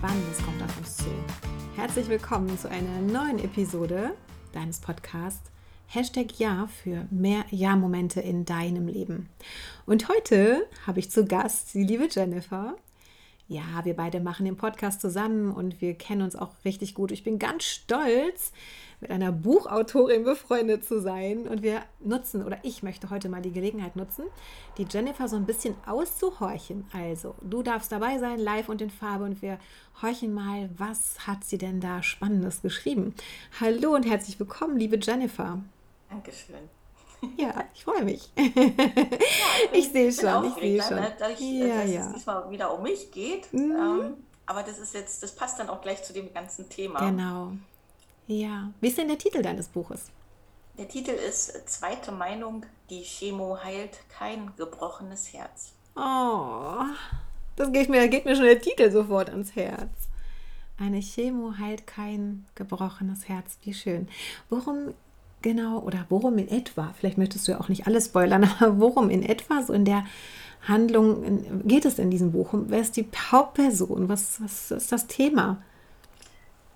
Spannendes 0.00 0.42
kommt 0.42 0.62
auf 0.62 0.78
uns 0.78 0.96
zu. 0.96 1.10
Herzlich 1.76 2.08
willkommen 2.08 2.58
zu 2.58 2.70
einer 2.70 3.02
neuen 3.02 3.38
Episode 3.38 4.14
deines 4.54 4.80
Podcasts 4.80 5.50
Hashtag 5.88 6.38
Ja 6.38 6.70
für 6.82 7.06
mehr 7.10 7.44
Ja-Momente 7.50 8.22
in 8.22 8.46
deinem 8.46 8.88
Leben. 8.88 9.28
Und 9.84 10.08
heute 10.08 10.66
habe 10.86 11.00
ich 11.00 11.10
zu 11.10 11.26
Gast 11.26 11.74
die 11.74 11.84
liebe 11.84 12.08
Jennifer. 12.10 12.76
Ja, 13.50 13.84
wir 13.84 13.96
beide 13.96 14.20
machen 14.20 14.46
den 14.46 14.56
Podcast 14.56 15.00
zusammen 15.00 15.50
und 15.50 15.80
wir 15.80 15.94
kennen 15.94 16.22
uns 16.22 16.36
auch 16.36 16.52
richtig 16.64 16.94
gut. 16.94 17.10
Ich 17.10 17.24
bin 17.24 17.40
ganz 17.40 17.64
stolz, 17.64 18.52
mit 19.00 19.10
einer 19.10 19.32
Buchautorin 19.32 20.22
befreundet 20.22 20.84
zu 20.84 21.00
sein. 21.00 21.48
Und 21.48 21.60
wir 21.60 21.82
nutzen, 21.98 22.44
oder 22.44 22.58
ich 22.62 22.84
möchte 22.84 23.10
heute 23.10 23.28
mal 23.28 23.42
die 23.42 23.50
Gelegenheit 23.50 23.96
nutzen, 23.96 24.26
die 24.78 24.86
Jennifer 24.88 25.26
so 25.26 25.34
ein 25.34 25.46
bisschen 25.46 25.74
auszuhorchen. 25.84 26.84
Also, 26.92 27.34
du 27.40 27.64
darfst 27.64 27.90
dabei 27.90 28.20
sein, 28.20 28.38
live 28.38 28.68
und 28.68 28.82
in 28.82 28.90
Farbe, 28.90 29.24
und 29.24 29.42
wir 29.42 29.58
horchen 30.00 30.32
mal, 30.32 30.70
was 30.76 31.26
hat 31.26 31.42
sie 31.42 31.58
denn 31.58 31.80
da 31.80 32.04
Spannendes 32.04 32.62
geschrieben. 32.62 33.16
Hallo 33.60 33.96
und 33.96 34.06
herzlich 34.06 34.38
willkommen, 34.38 34.78
liebe 34.78 34.96
Jennifer. 35.02 35.60
Dankeschön. 36.08 36.79
Ja, 37.36 37.64
ich 37.74 37.84
freue 37.84 38.04
mich. 38.04 38.30
Ja, 38.36 38.44
ich, 38.44 39.72
ich 39.72 39.92
sehe 39.92 40.12
schon, 40.12 40.46
ich 40.46 40.54
sehe 40.54 40.82
schon. 40.82 40.98
Dadurch, 41.18 41.40
ja, 41.40 41.82
dass 41.82 41.90
ja. 41.90 42.06
es 42.06 42.12
diesmal 42.14 42.50
wieder 42.50 42.72
um 42.74 42.82
mich 42.82 43.10
geht. 43.10 43.52
Mhm. 43.52 43.72
Ähm, 43.72 44.14
aber 44.46 44.62
das 44.62 44.78
ist 44.78 44.94
jetzt, 44.94 45.22
das 45.22 45.34
passt 45.34 45.58
dann 45.58 45.68
auch 45.68 45.80
gleich 45.80 46.02
zu 46.02 46.12
dem 46.12 46.32
ganzen 46.32 46.68
Thema. 46.68 46.98
Genau. 47.00 47.52
Ja. 48.26 48.70
Wie 48.80 48.88
ist 48.88 48.98
denn 48.98 49.08
der 49.08 49.18
Titel 49.18 49.42
deines 49.42 49.68
Buches? 49.68 50.10
Der 50.78 50.88
Titel 50.88 51.10
ist 51.10 51.68
Zweite 51.68 52.10
Meinung, 52.10 52.64
die 52.88 53.02
Chemo 53.02 53.58
heilt 53.62 53.98
kein 54.08 54.52
gebrochenes 54.56 55.32
Herz. 55.32 55.72
Oh, 55.94 56.82
das 57.56 57.70
geht 57.72 57.90
mir, 57.90 58.08
geht 58.08 58.24
mir 58.24 58.34
schon 58.34 58.46
der 58.46 58.60
Titel 58.60 58.90
sofort 58.90 59.28
ans 59.28 59.54
Herz. 59.54 60.08
Eine 60.78 61.00
Chemo 61.00 61.58
heilt 61.58 61.86
kein 61.86 62.46
gebrochenes 62.54 63.28
Herz. 63.28 63.58
Wie 63.62 63.74
schön. 63.74 64.08
Worum 64.48 64.94
genau 65.42 65.78
oder 65.80 66.06
worum 66.08 66.38
in 66.38 66.48
etwa, 66.48 66.92
vielleicht 66.98 67.18
möchtest 67.18 67.46
du 67.46 67.52
ja 67.52 67.60
auch 67.60 67.68
nicht 67.68 67.86
alles 67.86 68.06
spoilern, 68.06 68.44
aber 68.60 68.78
worum 68.78 69.10
in 69.10 69.22
etwa 69.22 69.62
so 69.62 69.72
in 69.72 69.84
der 69.84 70.04
Handlung 70.66 71.62
geht 71.66 71.84
es 71.84 71.98
in 71.98 72.10
diesem 72.10 72.32
Buch? 72.32 72.48
Wer 72.52 72.80
ist 72.80 72.96
die 72.96 73.08
Hauptperson? 73.30 74.08
Was, 74.08 74.42
was 74.42 74.70
ist 74.70 74.92
das 74.92 75.06
Thema? 75.06 75.62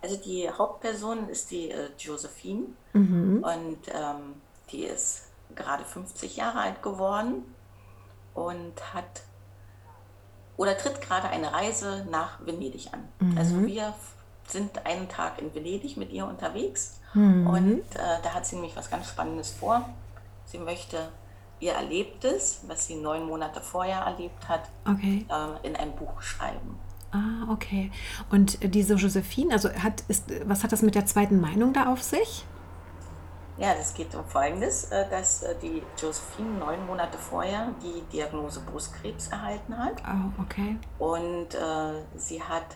Also 0.01 0.17
die 0.17 0.49
Hauptperson 0.51 1.29
ist 1.29 1.51
die 1.51 1.71
äh, 1.71 1.89
Josephine 1.99 2.67
mhm. 2.93 3.43
und 3.43 3.79
ähm, 3.89 4.35
die 4.71 4.85
ist 4.85 5.29
gerade 5.55 5.85
50 5.85 6.37
Jahre 6.37 6.59
alt 6.59 6.83
geworden 6.83 7.43
und 8.35 8.95
hat 8.95 9.23
oder 10.57 10.77
tritt 10.77 11.01
gerade 11.01 11.29
eine 11.29 11.53
Reise 11.53 12.07
nach 12.11 12.45
Venedig 12.47 12.89
an. 12.93 13.09
Mhm. 13.19 13.39
Also 13.39 13.67
wir 13.67 13.95
sind 14.47 14.87
einen 14.87 15.09
Tag 15.09 15.41
in 15.41 15.55
Venedig 15.55 15.97
mit 15.97 16.13
ihr 16.13 16.27
unterwegs 16.27 17.01
mhm. 17.15 17.47
und 17.47 17.97
äh, 17.97 18.23
da 18.23 18.35
hat 18.35 18.47
sie 18.47 18.57
nämlich 18.57 18.77
was 18.77 18.91
ganz 18.91 19.09
Spannendes 19.09 19.51
vor. 19.51 19.89
Sie 20.47 20.59
möchte 20.59 21.09
ihr 21.61 21.73
Erlebtes, 21.73 22.61
was 22.67 22.87
sie 22.87 22.97
neun 22.97 23.27
Monate 23.27 23.61
vorher 23.61 24.01
erlebt 24.01 24.49
hat, 24.49 24.69
okay. 24.87 25.27
äh, 25.29 25.67
in 25.67 25.77
ein 25.77 25.95
Buch 25.97 26.21
schreiben. 26.21 26.79
Ah, 27.13 27.51
okay. 27.51 27.93
Und 28.31 28.75
diese 28.75 28.95
Josephine, 28.95 29.55
also 29.55 29.73
hat, 29.73 30.03
ist, 30.09 30.25
was 30.49 30.65
hat 30.65 30.73
das 30.73 30.83
mit 30.83 30.95
der 30.95 31.07
zweiten 31.07 31.41
Meinung 31.41 31.73
da 31.73 31.93
auf 31.93 32.03
sich? 32.03 32.45
Ja, 33.57 33.73
das 33.73 33.95
geht 33.95 34.13
um 34.17 34.25
Folgendes, 34.25 34.85
äh, 34.91 35.09
dass 35.09 35.45
äh, 35.45 35.55
die 35.63 35.81
Josephine 35.97 36.59
neun 36.59 36.85
Monate 36.87 37.17
vorher 37.17 37.69
die 37.83 38.03
Diagnose 38.13 38.61
Brustkrebs 38.61 39.29
erhalten 39.29 39.79
hat. 39.79 40.03
Oh, 40.05 40.43
okay. 40.43 40.77
Und 40.99 41.55
äh, 41.55 42.03
sie 42.17 42.43
hat 42.43 42.67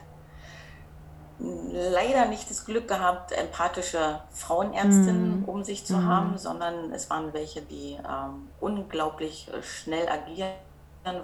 leider 1.40 2.26
nicht 2.26 2.50
das 2.50 2.64
Glück 2.64 2.88
gehabt, 2.88 3.32
empathische 3.32 4.20
Frauenärztinnen 4.32 5.42
mm. 5.42 5.44
um 5.44 5.62
sich 5.62 5.84
zu 5.84 5.96
mm. 5.96 6.04
haben, 6.04 6.38
sondern 6.38 6.92
es 6.92 7.10
waren 7.10 7.32
welche, 7.32 7.62
die 7.62 7.92
ähm, 7.92 8.48
unglaublich 8.60 9.48
schnell 9.62 10.08
agieren 10.08 10.54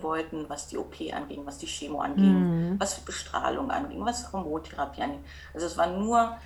wollten, 0.01 0.47
was 0.49 0.69
die 0.69 0.79
OP 0.79 0.95
anging, 1.13 1.41
was 1.45 1.59
die 1.59 1.67
Chemo 1.67 2.01
anging, 2.01 2.71
mhm. 2.71 2.81
was 2.81 3.01
Bestrahlung 3.01 3.71
anging, 3.71 4.05
was 4.05 4.33
Hormontherapie 4.33 5.03
anging. 5.03 5.21
Also 5.53 5.67
es 5.67 5.77
war 5.77 5.89
nur 5.89 6.37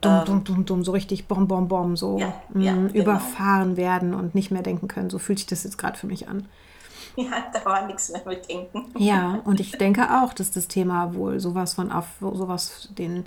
dumm, 0.00 0.12
ähm, 0.12 0.24
dumm, 0.24 0.44
dumm, 0.44 0.64
dumm, 0.64 0.84
so 0.84 0.92
richtig 0.92 1.26
bom, 1.26 1.48
bom, 1.48 1.68
bom, 1.68 1.96
so 1.96 2.18
ja, 2.18 2.34
mh, 2.50 2.64
ja, 2.64 2.72
genau. 2.74 2.92
überfahren 2.92 3.76
werden 3.76 4.14
und 4.14 4.34
nicht 4.34 4.50
mehr 4.50 4.62
denken 4.62 4.88
können. 4.88 5.10
So 5.10 5.18
fühlt 5.18 5.38
sich 5.38 5.46
das 5.46 5.64
jetzt 5.64 5.78
gerade 5.78 5.98
für 5.98 6.06
mich 6.06 6.28
an. 6.28 6.48
Ja, 7.16 7.46
da 7.52 7.64
war 7.64 7.86
nichts 7.86 8.10
mehr 8.10 8.22
mit 8.24 8.48
denken. 8.48 8.92
Ja, 8.96 9.40
und 9.44 9.60
ich 9.60 9.72
denke 9.72 10.22
auch, 10.22 10.32
dass 10.32 10.50
das 10.50 10.68
Thema 10.68 11.14
wohl 11.14 11.40
sowas 11.40 11.74
von 11.74 11.92
auf 11.92 12.06
sowas 12.20 12.88
den 12.96 13.24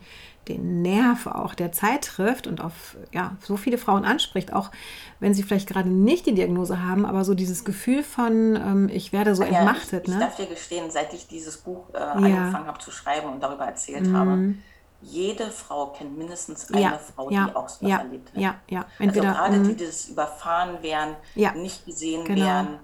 den 0.48 0.82
Nerv 0.82 1.28
auch 1.28 1.54
der 1.54 1.72
Zeit 1.72 2.06
trifft 2.06 2.48
und 2.48 2.62
auf 2.62 2.98
ja, 3.12 3.36
so 3.42 3.58
viele 3.58 3.78
Frauen 3.78 4.06
anspricht, 4.06 4.54
auch 4.54 4.72
wenn 5.20 5.34
sie 5.34 5.44
vielleicht 5.44 5.70
gerade 5.70 5.90
nicht 5.90 6.26
die 6.26 6.34
Diagnose 6.34 6.84
haben, 6.84 7.06
aber 7.06 7.24
so 7.24 7.34
dieses 7.34 7.64
Gefühl 7.64 8.04
von, 8.04 8.56
ähm, 8.56 8.90
ich 8.92 9.14
werde 9.14 9.36
so 9.36 9.44
ja, 9.44 9.60
entmachtet. 9.60 10.04
Ich, 10.04 10.10
ne? 10.10 10.16
ich 10.16 10.20
darf 10.20 10.36
dir 10.36 10.48
gestehen, 10.48 10.92
seit 10.92 11.14
ich 11.14 11.28
dieses 11.28 11.58
Buch 11.58 11.90
äh, 11.94 12.00
ja. 12.00 12.12
angefangen 12.12 12.68
habe 12.68 12.80
zu 12.80 12.92
schreiben 12.92 13.30
und 13.30 13.42
darüber 13.42 13.66
erzählt 13.66 14.08
mhm. 14.08 14.18
habe, 14.18 14.54
jede 15.02 15.50
Frau 15.52 15.88
kennt 15.88 16.18
mindestens 16.18 16.72
eine 16.72 16.82
ja, 16.82 16.98
Frau, 16.98 17.30
die 17.30 17.38
auch 17.38 17.68
so 17.68 17.86
ja, 17.86 17.98
erlebt 17.98 18.32
hat. 18.32 18.38
Ja, 18.38 18.56
ja. 18.70 18.80
Also 18.80 18.92
Entweder, 19.00 19.28
also 19.30 19.40
gerade 19.40 19.68
die, 19.70 19.76
die 19.76 19.86
das 19.86 20.08
überfahren 20.08 20.82
werden, 20.82 21.16
nicht 21.56 21.86
gesehen 21.86 22.24
genau. 22.24 22.46
werden. 22.46 22.80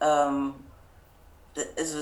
Ähm, 0.00 0.54
also 1.76 1.98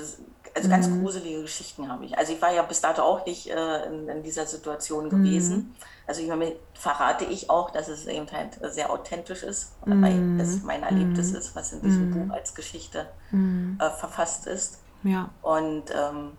also 0.55 0.69
ganz 0.69 0.89
mhm. 0.89 1.03
gruselige 1.03 1.43
Geschichten 1.43 1.89
habe 1.91 2.05
ich. 2.05 2.17
Also 2.17 2.33
ich 2.33 2.41
war 2.41 2.53
ja 2.53 2.63
bis 2.63 2.81
dato 2.81 3.03
auch 3.03 3.27
nicht 3.27 3.51
äh, 3.51 3.87
in, 3.87 4.09
in, 4.09 4.23
dieser 4.23 4.47
Situation 4.47 5.11
gewesen. 5.11 5.57
Mhm. 5.57 5.75
Also 6.07 6.23
ich 6.23 6.29
meine, 6.29 6.55
verrate 6.75 7.25
ich 7.25 7.51
auch, 7.51 7.71
dass 7.71 7.89
es 7.89 8.07
eben 8.07 8.31
halt 8.31 8.59
sehr 8.73 8.91
authentisch 8.91 9.43
ist, 9.43 9.73
mhm. 9.85 10.03
weil 10.03 10.39
das 10.39 10.63
mein 10.63 10.85
Erlebtes 10.85 11.33
mhm. 11.33 11.39
ist, 11.39 11.57
was 11.57 11.73
in 11.73 11.83
diesem 11.83 12.11
mhm. 12.11 12.29
Buch 12.29 12.35
als 12.35 12.55
Geschichte 12.55 13.07
mhm. 13.33 13.79
äh, 13.81 13.91
verfasst 13.91 14.47
ist. 14.47 14.79
Ja. 15.03 15.31
Und 15.43 15.85
ähm, 15.91 16.33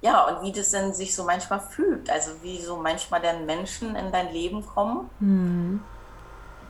ja, 0.00 0.26
und 0.26 0.42
wie 0.44 0.50
das 0.50 0.72
dann 0.72 0.92
sich 0.92 1.14
so 1.14 1.22
manchmal 1.22 1.60
fühlt. 1.60 2.10
Also 2.10 2.32
wie 2.42 2.60
so 2.60 2.76
manchmal 2.76 3.22
dann 3.22 3.46
Menschen 3.46 3.94
in 3.94 4.10
dein 4.10 4.32
Leben 4.32 4.66
kommen, 4.66 5.08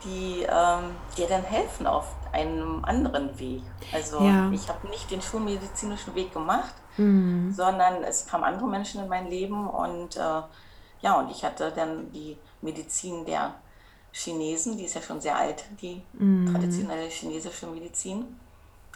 die 0.04 0.42
ähm, 0.42 0.94
dir 1.16 1.28
dann 1.28 1.42
helfen 1.42 1.86
auf 1.86 2.06
einem 2.32 2.84
anderen 2.84 3.38
Weg. 3.38 3.62
Also 3.92 4.20
ja. 4.20 4.50
ich 4.50 4.68
habe 4.68 4.88
nicht 4.88 5.10
den 5.10 5.22
schulmedizinischen 5.22 6.14
Weg 6.14 6.32
gemacht, 6.32 6.74
mhm. 6.96 7.52
sondern 7.52 8.02
es 8.04 8.26
kamen 8.26 8.44
andere 8.44 8.66
Menschen 8.66 9.02
in 9.02 9.08
mein 9.08 9.28
Leben 9.28 9.68
und 9.68 10.16
äh, 10.16 10.42
ja, 11.00 11.18
und 11.18 11.30
ich 11.30 11.44
hatte 11.44 11.72
dann 11.74 12.10
die 12.12 12.36
Medizin 12.60 13.24
der 13.24 13.54
Chinesen, 14.12 14.76
die 14.76 14.84
ist 14.84 14.94
ja 14.94 15.02
schon 15.02 15.20
sehr 15.20 15.36
alt, 15.36 15.64
die 15.80 16.02
mhm. 16.12 16.52
traditionelle 16.52 17.08
chinesische 17.08 17.66
Medizin, 17.66 18.36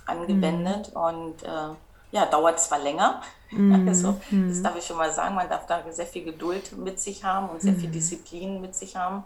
angewendet 0.06 0.92
mhm. 0.94 1.00
und 1.00 1.42
äh, 1.42 1.74
ja, 2.12 2.26
dauert 2.26 2.60
zwar 2.60 2.78
länger, 2.78 3.22
mhm. 3.50 3.88
also 3.88 4.12
das 4.30 4.30
mhm. 4.30 4.62
darf 4.62 4.76
ich 4.76 4.86
schon 4.86 4.96
mal 4.96 5.12
sagen, 5.12 5.34
man 5.34 5.48
darf 5.48 5.66
da 5.66 5.82
sehr 5.90 6.06
viel 6.06 6.24
Geduld 6.24 6.76
mit 6.78 7.00
sich 7.00 7.24
haben 7.24 7.48
und 7.48 7.60
sehr 7.60 7.74
viel 7.74 7.88
mhm. 7.88 7.92
Disziplin 7.92 8.60
mit 8.60 8.74
sich 8.74 8.96
haben 8.96 9.24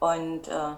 und 0.00 0.48
äh, 0.48 0.74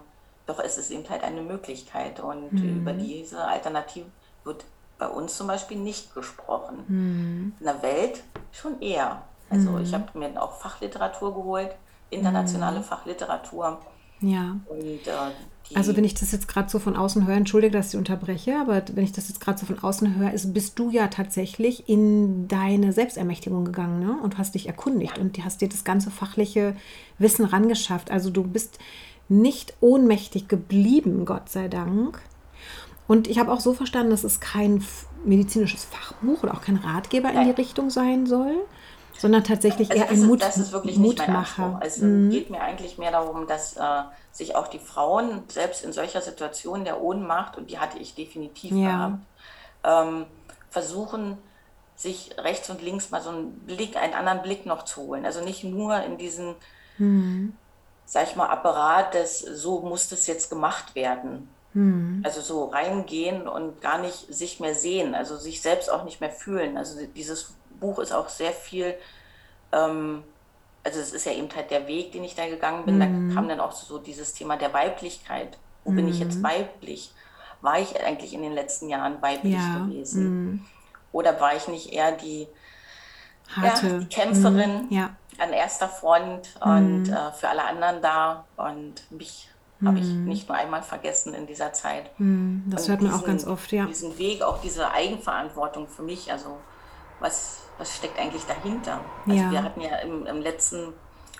doch 0.47 0.61
ist 0.61 0.79
es 0.79 0.91
eben 0.91 1.09
halt 1.09 1.23
eine 1.23 1.43
Möglichkeit 1.43 2.21
und 2.21 2.53
mhm. 2.53 2.81
über 2.81 2.93
diese 2.93 3.45
Alternative 3.45 4.07
wird 4.45 4.65
bei 4.99 5.07
uns 5.09 5.37
zum 5.37 5.47
Beispiel 5.47 5.79
nicht 5.79 6.15
gesprochen. 6.15 6.85
Mhm. 6.87 7.53
In 7.59 7.67
der 7.67 7.83
Welt 7.83 8.23
schon 8.53 8.81
eher. 8.81 9.23
Also 9.51 9.71
mhm. 9.71 9.83
ich 9.83 9.95
habe 9.95 10.19
mir 10.19 10.41
auch 10.41 10.53
Fachliteratur 10.59 11.35
geholt, 11.35 11.75
internationale 12.11 12.81
mhm. 12.81 12.85
Fachliteratur. 12.85 13.81
Ja. 14.21 14.57
Und, 14.67 15.07
äh, 15.07 15.75
also 15.75 15.97
wenn 15.97 16.05
ich 16.05 16.15
das 16.15 16.33
jetzt 16.33 16.47
gerade 16.47 16.69
so 16.69 16.79
von 16.79 16.97
außen 16.97 17.27
höre, 17.27 17.37
entschuldige, 17.37 17.77
dass 17.77 17.93
ich 17.93 17.99
unterbreche, 17.99 18.59
aber 18.61 18.83
wenn 18.93 19.05
ich 19.05 19.13
das 19.13 19.29
jetzt 19.29 19.41
gerade 19.41 19.59
so 19.59 19.67
von 19.67 19.79
außen 19.79 20.17
höre, 20.17 20.33
ist, 20.33 20.53
bist 20.53 20.79
du 20.79 20.91
ja 20.91 21.09
tatsächlich 21.09 21.89
in 21.89 22.49
deine 22.49 22.93
Selbstermächtigung 22.93 23.65
gegangen 23.65 24.01
ne? 24.01 24.19
und 24.23 24.39
hast 24.39 24.55
dich 24.55 24.67
erkundigt 24.67 25.19
und 25.19 25.43
hast 25.43 25.61
dir 25.61 25.69
das 25.69 25.85
ganze 25.85 26.11
fachliche 26.11 26.77
Wissen 27.19 27.45
rangeschafft. 27.45 28.11
Also 28.11 28.31
du 28.31 28.45
bist 28.45 28.79
nicht 29.29 29.75
ohnmächtig 29.81 30.49
geblieben, 30.49 31.25
Gott 31.25 31.49
sei 31.49 31.69
Dank. 31.69 32.21
Und 33.07 33.29
ich 33.29 33.39
habe 33.39 33.53
auch 33.53 33.61
so 33.61 33.75
verstanden, 33.75 34.11
dass 34.11 34.25
es 34.25 34.41
kein 34.41 34.85
medizinisches 35.25 35.85
Fachbuch 35.85 36.43
oder 36.43 36.55
auch 36.55 36.63
kein 36.63 36.77
Ratgeber 36.77 37.29
Nein. 37.29 37.49
in 37.49 37.55
die 37.55 37.61
Richtung 37.61 37.91
sein 37.91 38.27
soll, 38.27 38.55
sondern 39.19 39.45
tatsächlich 39.45 39.91
also 39.91 40.03
eher 40.03 40.11
ein 40.11 40.27
Mut, 40.27 40.43
das 40.43 40.57
ist 40.57 40.73
wirklich 40.73 40.99
Mutmacher. 40.99 41.81
Es 41.83 41.99
mhm. 41.99 42.31
geht 42.31 42.51
mir 42.51 42.61
eigentlich 42.61 42.99
mehr 42.99 43.11
darum, 43.11 43.47
dass 43.47 43.77
äh, 43.77 44.03
sich 44.33 44.57
auch 44.57 44.69
die 44.69 44.79
Frauen 44.79 45.43
selbst 45.49 45.85
in 45.85 45.93
solcher 45.93 46.21
Situation 46.21 46.85
der 46.85 47.01
Ohnmacht, 47.01 47.57
und 47.57 47.71
die 47.71 47.79
hatte 47.79 47.99
ich 47.99 48.15
definitiv 48.15 48.73
ja. 48.73 48.91
gehabt, 48.91 49.19
ähm, 49.85 50.27
versuchen, 50.71 51.39
sich 51.97 52.31
rechts 52.39 52.69
und 52.71 52.83
links 52.83 53.11
mal 53.11 53.23
so 53.23 53.31
einen 53.31 53.53
Blick, 53.61 53.97
einen 53.97 54.15
anderen 54.15 54.43
Blick 54.43 54.67
noch 54.67 54.85
zu 54.85 55.03
holen. 55.03 55.25
Also 55.25 55.45
nicht 55.45 55.63
nur 55.63 56.03
in 56.03 56.19
diesen 56.19 56.55
mhm 56.99 57.55
sag 58.05 58.29
ich 58.29 58.37
mal, 58.37 58.49
Apparat 58.49 59.15
des, 59.15 59.41
so 59.41 59.81
muss 59.81 60.09
das 60.09 60.27
jetzt 60.27 60.51
gemacht 60.51 60.95
werden. 60.95 61.49
Mhm. 61.73 62.23
Also 62.25 62.41
so 62.41 62.67
reingehen 62.67 63.49
und 63.49 63.81
gar 63.81 63.99
nicht 63.99 64.33
sich 64.33 64.61
mehr 64.61 64.75
sehen, 64.75 65.15
also 65.15 65.37
sich 65.37 65.61
selbst 65.61 65.91
auch 65.91 66.05
nicht 66.05 66.21
mehr 66.21 66.31
fühlen. 66.31 66.77
Also 66.77 66.99
dieses 67.17 67.55
Buch 67.81 67.99
ist 67.99 68.13
auch 68.13 68.29
sehr 68.29 68.53
viel, 68.53 68.95
ähm, 69.73 70.23
also 70.85 71.01
es 71.01 71.13
ist 71.13 71.27
ja 71.27 71.33
eben 71.33 71.49
halt 71.55 71.71
der 71.71 71.89
Weg, 71.89 72.13
den 72.13 72.25
ich 72.25 72.35
da 72.35 72.47
gegangen 72.47 72.85
bin. 72.85 72.97
Mhm. 72.97 73.29
Da 73.29 73.35
kam 73.35 73.49
dann 73.49 73.61
auch 73.61 73.73
so 73.73 73.99
dieses 73.99 74.35
Thema 74.35 74.57
der 74.57 74.73
Weiblichkeit. 74.73 75.59
Wo 75.85 75.91
mhm. 75.91 75.97
bin 75.97 76.09
ich 76.09 76.21
jetzt 76.21 76.39
mhm. 76.39 76.45
weiblich? 76.45 77.13
War 77.61 77.81
ich 77.81 78.01
eigentlich 78.05 78.35
in 78.35 78.43
den 78.43 78.53
letzten 78.53 78.89
Jahren 78.89 79.21
weiblich 79.23 79.55
ja. 79.55 79.79
gewesen? 79.79 80.45
Mhm. 80.45 80.67
Oder 81.13 81.41
war 81.41 81.57
ich 81.57 81.69
nicht 81.69 81.93
eher 81.93 82.13
die, 82.13 82.47
Harte. 83.49 83.87
Ja, 83.87 83.99
die 83.99 84.07
Kämpferin 84.07 84.87
mhm. 84.87 84.93
ja. 84.93 85.11
An 85.39 85.53
erster 85.53 85.89
Front 85.89 86.55
und 86.61 87.09
äh, 87.09 87.33
für 87.33 87.49
alle 87.49 87.65
anderen 87.65 88.03
da? 88.03 88.45
Und 88.57 89.11
mich 89.11 89.49
habe 89.85 89.99
ich 89.99 90.07
mhm. 90.07 90.25
nicht 90.25 90.49
nur 90.49 90.57
einmal 90.57 90.83
vergessen 90.83 91.35
in 91.35 91.47
dieser 91.47 91.73
Zeit. 91.73 92.11
Mhm. 92.19 92.65
Das 92.67 92.85
und 92.85 92.91
hört 92.91 93.03
man 93.03 93.11
diesen, 93.11 93.23
auch 93.23 93.27
ganz 93.27 93.47
oft, 93.47 93.73
ja. 93.73 93.87
Diesen 93.87 94.19
Weg, 94.19 94.43
auch 94.43 94.61
diese 94.61 94.91
Eigenverantwortung 94.91 95.89
für 95.89 96.03
mich, 96.03 96.31
also 96.33 96.59
was, 97.21 97.63
was 97.79 97.97
steckt 97.97 98.19
eigentlich 98.19 98.45
dahinter? 98.45 99.01
Also 99.27 99.41
ja. 99.41 99.51
wir 99.51 99.63
hatten 99.63 99.81
ja 99.81 99.97
im, 99.97 100.27
im 100.27 100.41
letzten 100.41 100.93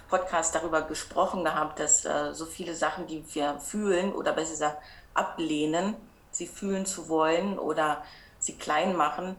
Podcast 0.09 0.55
darüber 0.55 0.83
gesprochen 0.83 1.45
gehabt, 1.45 1.81
dass 1.81 2.05
äh, 2.05 2.33
so 2.33 2.45
viele 2.45 2.75
Sachen, 2.75 3.07
die 3.07 3.25
wir 3.35 3.59
fühlen 3.59 4.13
oder 4.13 4.33
besser 4.33 4.53
gesagt 4.53 4.79
ablehnen, 5.15 5.95
sie 6.31 6.47
fühlen 6.47 6.87
zu 6.87 7.09
wollen 7.09 7.59
oder 7.59 8.03
sie 8.39 8.57
klein 8.57 8.97
machen, 8.97 9.37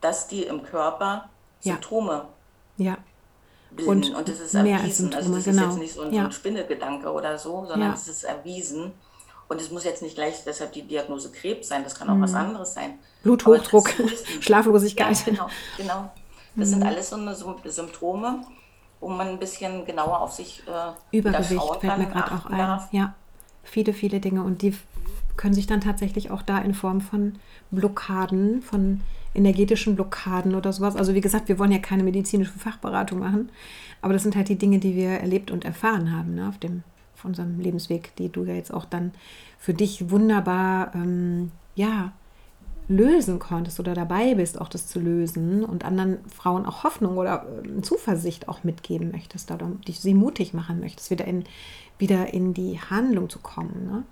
dass 0.00 0.26
die 0.28 0.42
im 0.42 0.64
Körper 0.64 1.28
Symptome 1.60 2.26
ja 2.76 2.98
bilden. 3.76 3.90
Und, 3.90 4.14
und 4.14 4.28
das 4.28 4.40
ist 4.40 4.54
erwiesen. 4.54 5.14
Also 5.14 5.34
das 5.34 5.44
genau. 5.44 5.62
ist 5.62 5.68
jetzt 5.68 5.78
nicht 5.78 5.94
so 5.94 6.02
ein, 6.02 6.12
ja. 6.12 6.30
Spinnegedanke 6.30 7.10
oder 7.10 7.38
so, 7.38 7.66
sondern 7.66 7.90
ja. 7.90 7.94
es 7.94 8.08
ist 8.08 8.24
erwiesen. 8.24 8.92
Und 9.48 9.60
es 9.60 9.70
muss 9.70 9.84
jetzt 9.84 10.02
nicht 10.02 10.14
gleich 10.14 10.44
deshalb 10.44 10.72
die 10.72 10.82
Diagnose 10.82 11.30
Krebs 11.30 11.68
sein, 11.68 11.84
das 11.84 11.94
kann 11.94 12.08
auch 12.08 12.14
mhm. 12.14 12.22
was 12.22 12.34
anderes 12.34 12.72
sein. 12.72 12.98
Bluthochdruck, 13.22 13.90
Schlaflosigkeit. 14.40 15.18
Ja, 15.18 15.32
genau, 15.32 15.50
genau. 15.76 16.10
Das 16.56 16.68
mhm. 16.68 16.72
sind 16.74 16.82
alles 16.84 17.10
so 17.10 17.16
eine 17.16 17.34
Symptome, 17.34 18.44
wo 19.00 19.08
man 19.08 19.28
ein 19.28 19.38
bisschen 19.38 19.84
genauer 19.84 20.20
auf 20.20 20.32
sich 20.32 20.62
äh, 20.66 21.16
Übergewicht 21.16 21.62
fällt 21.80 21.98
mir 21.98 22.06
gerade 22.06 22.32
auch 22.32 22.46
ein. 22.46 22.58
Darf. 22.58 22.88
Ja, 22.92 23.14
viele, 23.62 23.92
viele 23.92 24.20
Dinge. 24.20 24.42
Und 24.42 24.62
die 24.62 24.74
können 25.36 25.54
sich 25.54 25.66
dann 25.66 25.80
tatsächlich 25.80 26.30
auch 26.30 26.42
da 26.42 26.58
in 26.58 26.74
Form 26.74 27.00
von 27.00 27.38
Blockaden, 27.70 28.62
von 28.62 29.00
energetischen 29.34 29.94
Blockaden 29.94 30.54
oder 30.54 30.72
sowas. 30.72 30.96
Also 30.96 31.14
wie 31.14 31.20
gesagt, 31.20 31.48
wir 31.48 31.58
wollen 31.58 31.72
ja 31.72 31.78
keine 31.78 32.02
medizinische 32.02 32.52
Fachberatung 32.52 33.18
machen, 33.18 33.50
aber 34.00 34.12
das 34.12 34.22
sind 34.22 34.36
halt 34.36 34.48
die 34.48 34.58
Dinge, 34.58 34.78
die 34.78 34.94
wir 34.94 35.10
erlebt 35.10 35.50
und 35.50 35.64
erfahren 35.64 36.12
haben 36.12 36.34
ne, 36.34 36.48
auf, 36.48 36.58
dem, 36.58 36.82
auf 37.16 37.24
unserem 37.24 37.58
Lebensweg, 37.58 38.14
die 38.16 38.28
du 38.28 38.44
ja 38.44 38.54
jetzt 38.54 38.72
auch 38.72 38.84
dann 38.84 39.12
für 39.58 39.74
dich 39.74 40.10
wunderbar 40.10 40.94
ähm, 40.94 41.52
ja, 41.74 42.12
lösen 42.88 43.38
konntest 43.38 43.80
oder 43.80 43.94
dabei 43.94 44.34
bist, 44.34 44.60
auch 44.60 44.68
das 44.68 44.86
zu 44.86 45.00
lösen 45.00 45.64
und 45.64 45.84
anderen 45.84 46.18
Frauen 46.28 46.66
auch 46.66 46.84
Hoffnung 46.84 47.16
oder 47.16 47.46
äh, 47.64 47.80
Zuversicht 47.82 48.48
auch 48.48 48.64
mitgeben 48.64 49.10
möchtest, 49.12 49.50
oder 49.50 49.66
dich 49.86 50.00
sie 50.00 50.14
mutig 50.14 50.52
machen 50.52 50.80
möchtest, 50.80 51.10
wieder 51.10 51.26
in, 51.26 51.44
wieder 51.98 52.34
in 52.34 52.54
die 52.54 52.78
Handlung 52.78 53.30
zu 53.30 53.38
kommen. 53.38 53.86
Ne? 53.86 54.02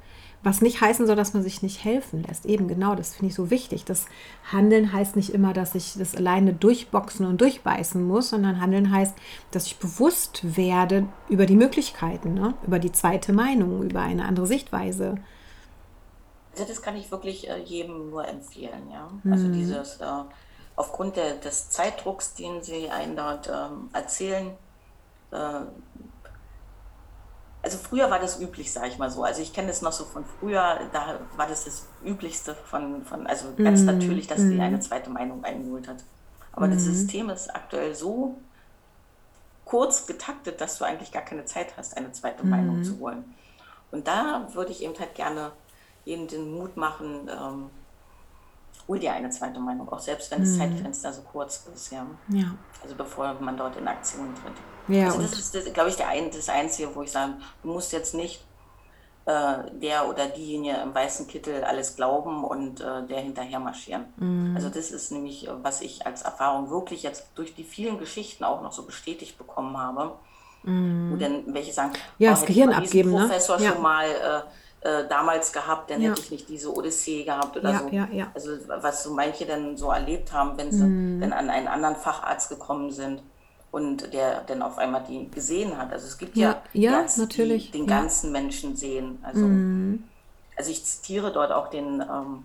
Was 0.42 0.62
nicht 0.62 0.80
heißen 0.80 1.06
soll, 1.06 1.16
dass 1.16 1.34
man 1.34 1.42
sich 1.42 1.62
nicht 1.62 1.84
helfen 1.84 2.22
lässt. 2.22 2.46
Eben 2.46 2.66
genau, 2.66 2.94
das 2.94 3.14
finde 3.14 3.28
ich 3.28 3.34
so 3.34 3.50
wichtig. 3.50 3.84
Das 3.84 4.06
Handeln 4.50 4.90
heißt 4.90 5.14
nicht 5.14 5.30
immer, 5.30 5.52
dass 5.52 5.74
ich 5.74 5.94
das 5.98 6.16
alleine 6.16 6.54
durchboxen 6.54 7.26
und 7.26 7.40
durchbeißen 7.42 8.02
muss, 8.02 8.30
sondern 8.30 8.60
Handeln 8.60 8.90
heißt, 8.90 9.14
dass 9.50 9.66
ich 9.66 9.76
bewusst 9.76 10.56
werde 10.56 11.06
über 11.28 11.44
die 11.44 11.56
Möglichkeiten, 11.56 12.34
ne? 12.34 12.54
über 12.66 12.78
die 12.78 12.92
zweite 12.92 13.34
Meinung, 13.34 13.82
über 13.82 14.00
eine 14.00 14.24
andere 14.24 14.46
Sichtweise. 14.46 15.16
Also 16.52 16.64
das 16.64 16.80
kann 16.80 16.96
ich 16.96 17.10
wirklich 17.10 17.48
äh, 17.48 17.58
jedem 17.58 18.10
nur 18.10 18.26
empfehlen, 18.26 18.90
ja. 18.90 19.10
Also 19.30 19.46
mhm. 19.46 19.52
dieses, 19.52 20.00
äh, 20.00 20.06
aufgrund 20.74 21.16
der, 21.16 21.34
des 21.34 21.70
Zeitdrucks, 21.70 22.34
den 22.34 22.62
Sie 22.62 22.88
einen 22.88 23.14
dort 23.14 23.48
ähm, 23.48 23.90
erzählen, 23.92 24.52
äh, 25.30 25.60
also 27.62 27.76
früher 27.78 28.10
war 28.10 28.18
das 28.18 28.40
üblich, 28.40 28.72
sage 28.72 28.88
ich 28.88 28.98
mal 28.98 29.10
so. 29.10 29.22
Also 29.22 29.42
ich 29.42 29.52
kenne 29.52 29.68
das 29.68 29.82
noch 29.82 29.92
so 29.92 30.04
von 30.04 30.24
früher, 30.24 30.80
da 30.92 31.20
war 31.36 31.46
das 31.46 31.64
das 31.64 31.86
Üblichste 32.04 32.54
von, 32.54 33.04
von 33.04 33.26
also 33.26 33.48
ganz 33.56 33.82
mm. 33.82 33.86
natürlich, 33.86 34.26
dass 34.26 34.38
mm. 34.38 34.48
sie 34.48 34.60
eine 34.60 34.80
zweite 34.80 35.10
Meinung 35.10 35.44
eingeholt 35.44 35.86
hat. 35.86 35.98
Aber 36.52 36.66
mm. 36.66 36.70
das. 36.72 36.84
System 36.84 37.28
ist 37.28 37.54
aktuell 37.54 37.94
so 37.94 38.38
kurz 39.70 40.06
getaktet, 40.06 40.60
dass 40.60 40.78
du 40.78 40.84
eigentlich 40.84 41.12
gar 41.12 41.22
keine 41.22 41.44
Zeit 41.44 41.76
hast, 41.76 41.96
eine 41.96 42.10
zweite 42.10 42.44
Meinung 42.44 42.78
mhm. 42.78 42.84
zu 42.84 42.98
wollen. 42.98 43.36
Und 43.92 44.08
da 44.08 44.48
würde 44.52 44.72
ich 44.72 44.82
eben 44.82 44.98
halt 44.98 45.14
gerne 45.14 45.52
jedem 46.04 46.26
den 46.26 46.52
Mut 46.52 46.76
machen, 46.76 47.30
ähm, 47.30 47.70
hol 48.90 48.98
dir 48.98 49.12
eine 49.12 49.30
zweite 49.30 49.60
Meinung, 49.60 49.88
auch 49.88 50.00
selbst 50.00 50.32
wenn 50.32 50.40
das 50.40 50.50
mhm. 50.50 50.58
Zeitfenster 50.58 51.12
so 51.12 51.22
kurz 51.22 51.64
ist, 51.72 51.92
ja. 51.92 52.04
ja. 52.28 52.56
Also 52.82 52.96
bevor 52.96 53.34
man 53.40 53.56
dort 53.56 53.76
in 53.76 53.86
Aktion 53.86 54.34
tritt. 54.34 54.96
Ja, 54.96 55.06
also 55.06 55.22
das 55.22 55.54
ist, 55.54 55.74
glaube 55.74 55.90
ich, 55.90 55.96
der 55.96 56.08
ein, 56.08 56.28
das 56.32 56.48
Einzige, 56.48 56.92
wo 56.94 57.02
ich 57.02 57.12
sage, 57.12 57.34
du 57.62 57.68
musst 57.68 57.92
jetzt 57.92 58.14
nicht 58.14 58.44
äh, 59.26 59.58
der 59.74 60.08
oder 60.08 60.26
diejenige 60.26 60.76
im 60.78 60.92
weißen 60.92 61.28
Kittel 61.28 61.62
alles 61.62 61.94
glauben 61.94 62.42
und 62.42 62.80
äh, 62.80 63.06
der 63.06 63.20
hinterher 63.20 63.60
marschieren. 63.60 64.06
Mhm. 64.16 64.56
Also 64.56 64.68
das 64.68 64.90
ist 64.90 65.12
nämlich, 65.12 65.48
was 65.62 65.82
ich 65.82 66.04
als 66.04 66.22
Erfahrung 66.22 66.70
wirklich 66.70 67.04
jetzt 67.04 67.28
durch 67.36 67.54
die 67.54 67.62
vielen 67.62 67.96
Geschichten 67.96 68.42
auch 68.42 68.60
noch 68.60 68.72
so 68.72 68.82
bestätigt 68.82 69.38
bekommen 69.38 69.78
habe. 69.78 70.16
Mhm. 70.64 71.12
Wo 71.12 71.16
denn 71.16 71.54
welche 71.54 71.72
sagen, 71.72 71.92
ja, 72.18 72.30
oh, 72.30 72.34
das 72.34 72.44
Gehirn 72.44 72.72
abgeben, 72.72 73.12
ne? 73.12 73.20
Professor 73.20 73.60
ja. 73.60 73.72
schon 73.72 73.82
mal 73.82 74.06
äh, 74.08 74.40
äh, 74.82 75.06
damals 75.08 75.52
gehabt, 75.52 75.90
dann 75.90 76.00
ja. 76.00 76.10
hätte 76.10 76.22
ich 76.22 76.30
nicht 76.30 76.48
diese 76.48 76.74
Odyssee 76.74 77.24
gehabt 77.24 77.56
oder 77.56 77.70
ja, 77.70 77.78
so. 77.80 77.88
Ja, 77.88 78.08
ja. 78.10 78.30
Also 78.34 78.52
was 78.66 79.02
so 79.02 79.12
manche 79.12 79.44
dann 79.44 79.76
so 79.76 79.90
erlebt 79.90 80.32
haben, 80.32 80.56
wenn 80.56 80.72
sie 80.72 80.84
mhm. 80.84 81.20
dann 81.20 81.32
an 81.34 81.50
einen 81.50 81.68
anderen 81.68 81.96
Facharzt 81.96 82.48
gekommen 82.48 82.90
sind 82.90 83.22
und 83.70 84.12
der 84.12 84.40
dann 84.42 84.62
auf 84.62 84.78
einmal 84.78 85.04
die 85.08 85.30
gesehen 85.30 85.76
hat. 85.76 85.92
Also 85.92 86.06
es 86.06 86.16
gibt 86.16 86.36
ja, 86.36 86.62
ja, 86.72 86.92
ja 86.92 87.00
Ärzte, 87.02 87.20
natürlich. 87.20 87.70
die 87.70 87.78
den 87.78 87.86
ganzen 87.86 88.32
Menschen 88.32 88.74
sehen. 88.74 89.18
Also, 89.22 89.40
mhm. 89.40 90.04
also 90.56 90.70
ich 90.70 90.84
zitiere 90.84 91.30
dort 91.30 91.52
auch 91.52 91.68
den, 91.68 92.00
ähm, 92.00 92.44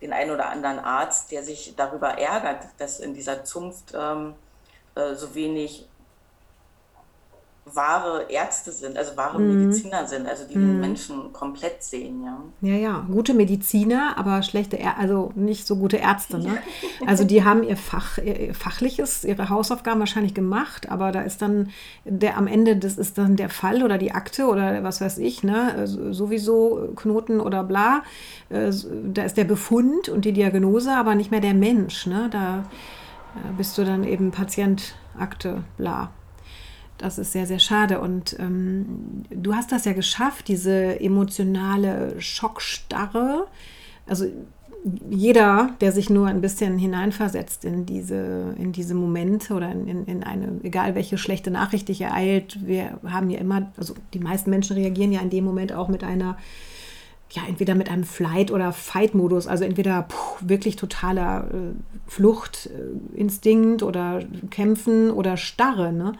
den 0.00 0.12
einen 0.12 0.30
oder 0.30 0.48
anderen 0.48 0.78
Arzt, 0.78 1.32
der 1.32 1.42
sich 1.42 1.74
darüber 1.76 2.10
ärgert, 2.10 2.64
dass 2.78 3.00
in 3.00 3.12
dieser 3.12 3.44
Zunft 3.44 3.92
ähm, 3.92 4.34
äh, 4.94 5.14
so 5.14 5.34
wenig 5.34 5.88
wahre 7.74 8.26
Ärzte 8.30 8.70
sind, 8.70 8.96
also 8.96 9.16
wahre 9.16 9.40
mhm. 9.40 9.66
Mediziner 9.66 10.06
sind, 10.06 10.28
also 10.28 10.44
die 10.48 10.56
mhm. 10.56 10.68
den 10.68 10.80
Menschen 10.80 11.32
komplett 11.32 11.82
sehen, 11.82 12.22
ja. 12.24 12.40
Ja, 12.60 12.76
ja, 12.76 13.06
gute 13.10 13.34
Mediziner, 13.34 14.16
aber 14.16 14.42
schlechte, 14.42 14.78
Ä 14.78 14.94
also 14.98 15.32
nicht 15.34 15.66
so 15.66 15.76
gute 15.76 15.96
Ärzte. 15.96 16.38
Ne? 16.38 16.58
Also 17.06 17.24
die 17.24 17.44
haben 17.44 17.64
ihr 17.64 17.76
Fach, 17.76 18.18
ihr 18.18 18.54
fachliches, 18.54 19.24
ihre 19.24 19.48
Hausaufgaben 19.48 19.98
wahrscheinlich 19.98 20.32
gemacht, 20.32 20.90
aber 20.90 21.10
da 21.10 21.22
ist 21.22 21.42
dann 21.42 21.70
der 22.04 22.38
am 22.38 22.46
Ende, 22.46 22.76
das 22.76 22.98
ist 22.98 23.18
dann 23.18 23.34
der 23.34 23.48
Fall 23.48 23.82
oder 23.82 23.98
die 23.98 24.12
Akte 24.12 24.46
oder 24.46 24.84
was 24.84 25.00
weiß 25.00 25.18
ich, 25.18 25.42
ne, 25.42 25.74
also 25.76 26.12
sowieso 26.12 26.92
Knoten 26.94 27.40
oder 27.40 27.64
bla. 27.64 28.02
Äh, 28.48 28.70
da 29.12 29.24
ist 29.24 29.36
der 29.36 29.44
Befund 29.44 30.08
und 30.08 30.24
die 30.24 30.32
Diagnose, 30.32 30.92
aber 30.92 31.16
nicht 31.16 31.32
mehr 31.32 31.40
der 31.40 31.54
Mensch. 31.54 32.06
Ne? 32.06 32.28
Da 32.30 32.58
äh, 33.34 33.52
bist 33.56 33.76
du 33.76 33.84
dann 33.84 34.04
eben 34.04 34.30
Patient, 34.30 34.94
Akte, 35.18 35.64
bla. 35.76 36.10
Das 36.98 37.18
ist 37.18 37.32
sehr, 37.32 37.46
sehr 37.46 37.58
schade. 37.58 38.00
Und 38.00 38.36
ähm, 38.38 39.24
du 39.30 39.54
hast 39.54 39.72
das 39.72 39.84
ja 39.84 39.92
geschafft, 39.92 40.48
diese 40.48 41.00
emotionale 41.00 42.20
Schockstarre. 42.20 43.46
Also 44.06 44.26
jeder, 45.10 45.70
der 45.80 45.90
sich 45.90 46.10
nur 46.10 46.28
ein 46.28 46.40
bisschen 46.40 46.78
hineinversetzt 46.78 47.64
in 47.64 47.86
diese, 47.86 48.54
in 48.56 48.72
diese 48.72 48.94
Momente 48.94 49.54
oder 49.54 49.70
in, 49.70 50.06
in 50.06 50.22
eine, 50.22 50.60
egal 50.62 50.94
welche 50.94 51.18
schlechte 51.18 51.50
Nachricht 51.50 51.88
dich 51.88 52.00
ereilt, 52.00 52.58
wir 52.66 52.98
haben 53.04 53.28
ja 53.30 53.40
immer, 53.40 53.72
also 53.76 53.94
die 54.14 54.20
meisten 54.20 54.50
Menschen 54.50 54.76
reagieren 54.76 55.12
ja 55.12 55.20
in 55.20 55.30
dem 55.30 55.44
Moment 55.44 55.72
auch 55.72 55.88
mit 55.88 56.04
einer, 56.04 56.38
ja, 57.30 57.42
entweder 57.48 57.74
mit 57.74 57.90
einem 57.90 58.04
Flight- 58.04 58.52
oder 58.52 58.72
Fight-Modus, 58.72 59.48
also 59.48 59.64
entweder 59.64 60.02
puh, 60.02 60.36
wirklich 60.40 60.76
totaler 60.76 61.48
äh, 61.52 61.74
Fluchtinstinkt 62.06 63.82
oder 63.82 64.20
Kämpfen 64.50 65.10
oder 65.10 65.36
Starre, 65.36 65.92
ne? 65.92 66.12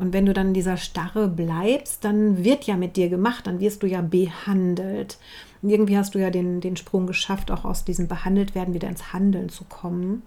Und 0.00 0.14
wenn 0.14 0.24
du 0.24 0.32
dann 0.32 0.48
in 0.48 0.54
dieser 0.54 0.78
Starre 0.78 1.28
bleibst, 1.28 2.04
dann 2.04 2.42
wird 2.42 2.64
ja 2.64 2.76
mit 2.76 2.96
dir 2.96 3.10
gemacht, 3.10 3.46
dann 3.46 3.60
wirst 3.60 3.82
du 3.82 3.86
ja 3.86 4.00
behandelt. 4.00 5.18
Und 5.60 5.68
irgendwie 5.68 5.98
hast 5.98 6.14
du 6.14 6.18
ja 6.18 6.30
den, 6.30 6.62
den 6.62 6.76
Sprung 6.76 7.06
geschafft, 7.06 7.50
auch 7.50 7.66
aus 7.66 7.84
diesem 7.84 8.08
Behandeltwerden 8.08 8.72
wieder 8.72 8.88
ins 8.88 9.12
Handeln 9.12 9.50
zu 9.50 9.64
kommen. 9.64 10.22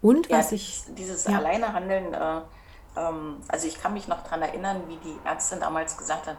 Und 0.00 0.30
was 0.30 0.52
ja, 0.52 0.56
ich. 0.56 0.82
Dieses 0.96 1.24
ja. 1.24 1.38
Alleinehandeln, 1.38 2.14
äh, 2.14 2.40
ähm, 2.96 3.36
also 3.48 3.66
ich 3.66 3.80
kann 3.80 3.94
mich 3.94 4.06
noch 4.06 4.22
daran 4.22 4.42
erinnern, 4.42 4.82
wie 4.86 4.96
die 4.96 5.16
Ärztin 5.24 5.58
damals 5.58 5.96
gesagt 5.96 6.28
hat, 6.28 6.36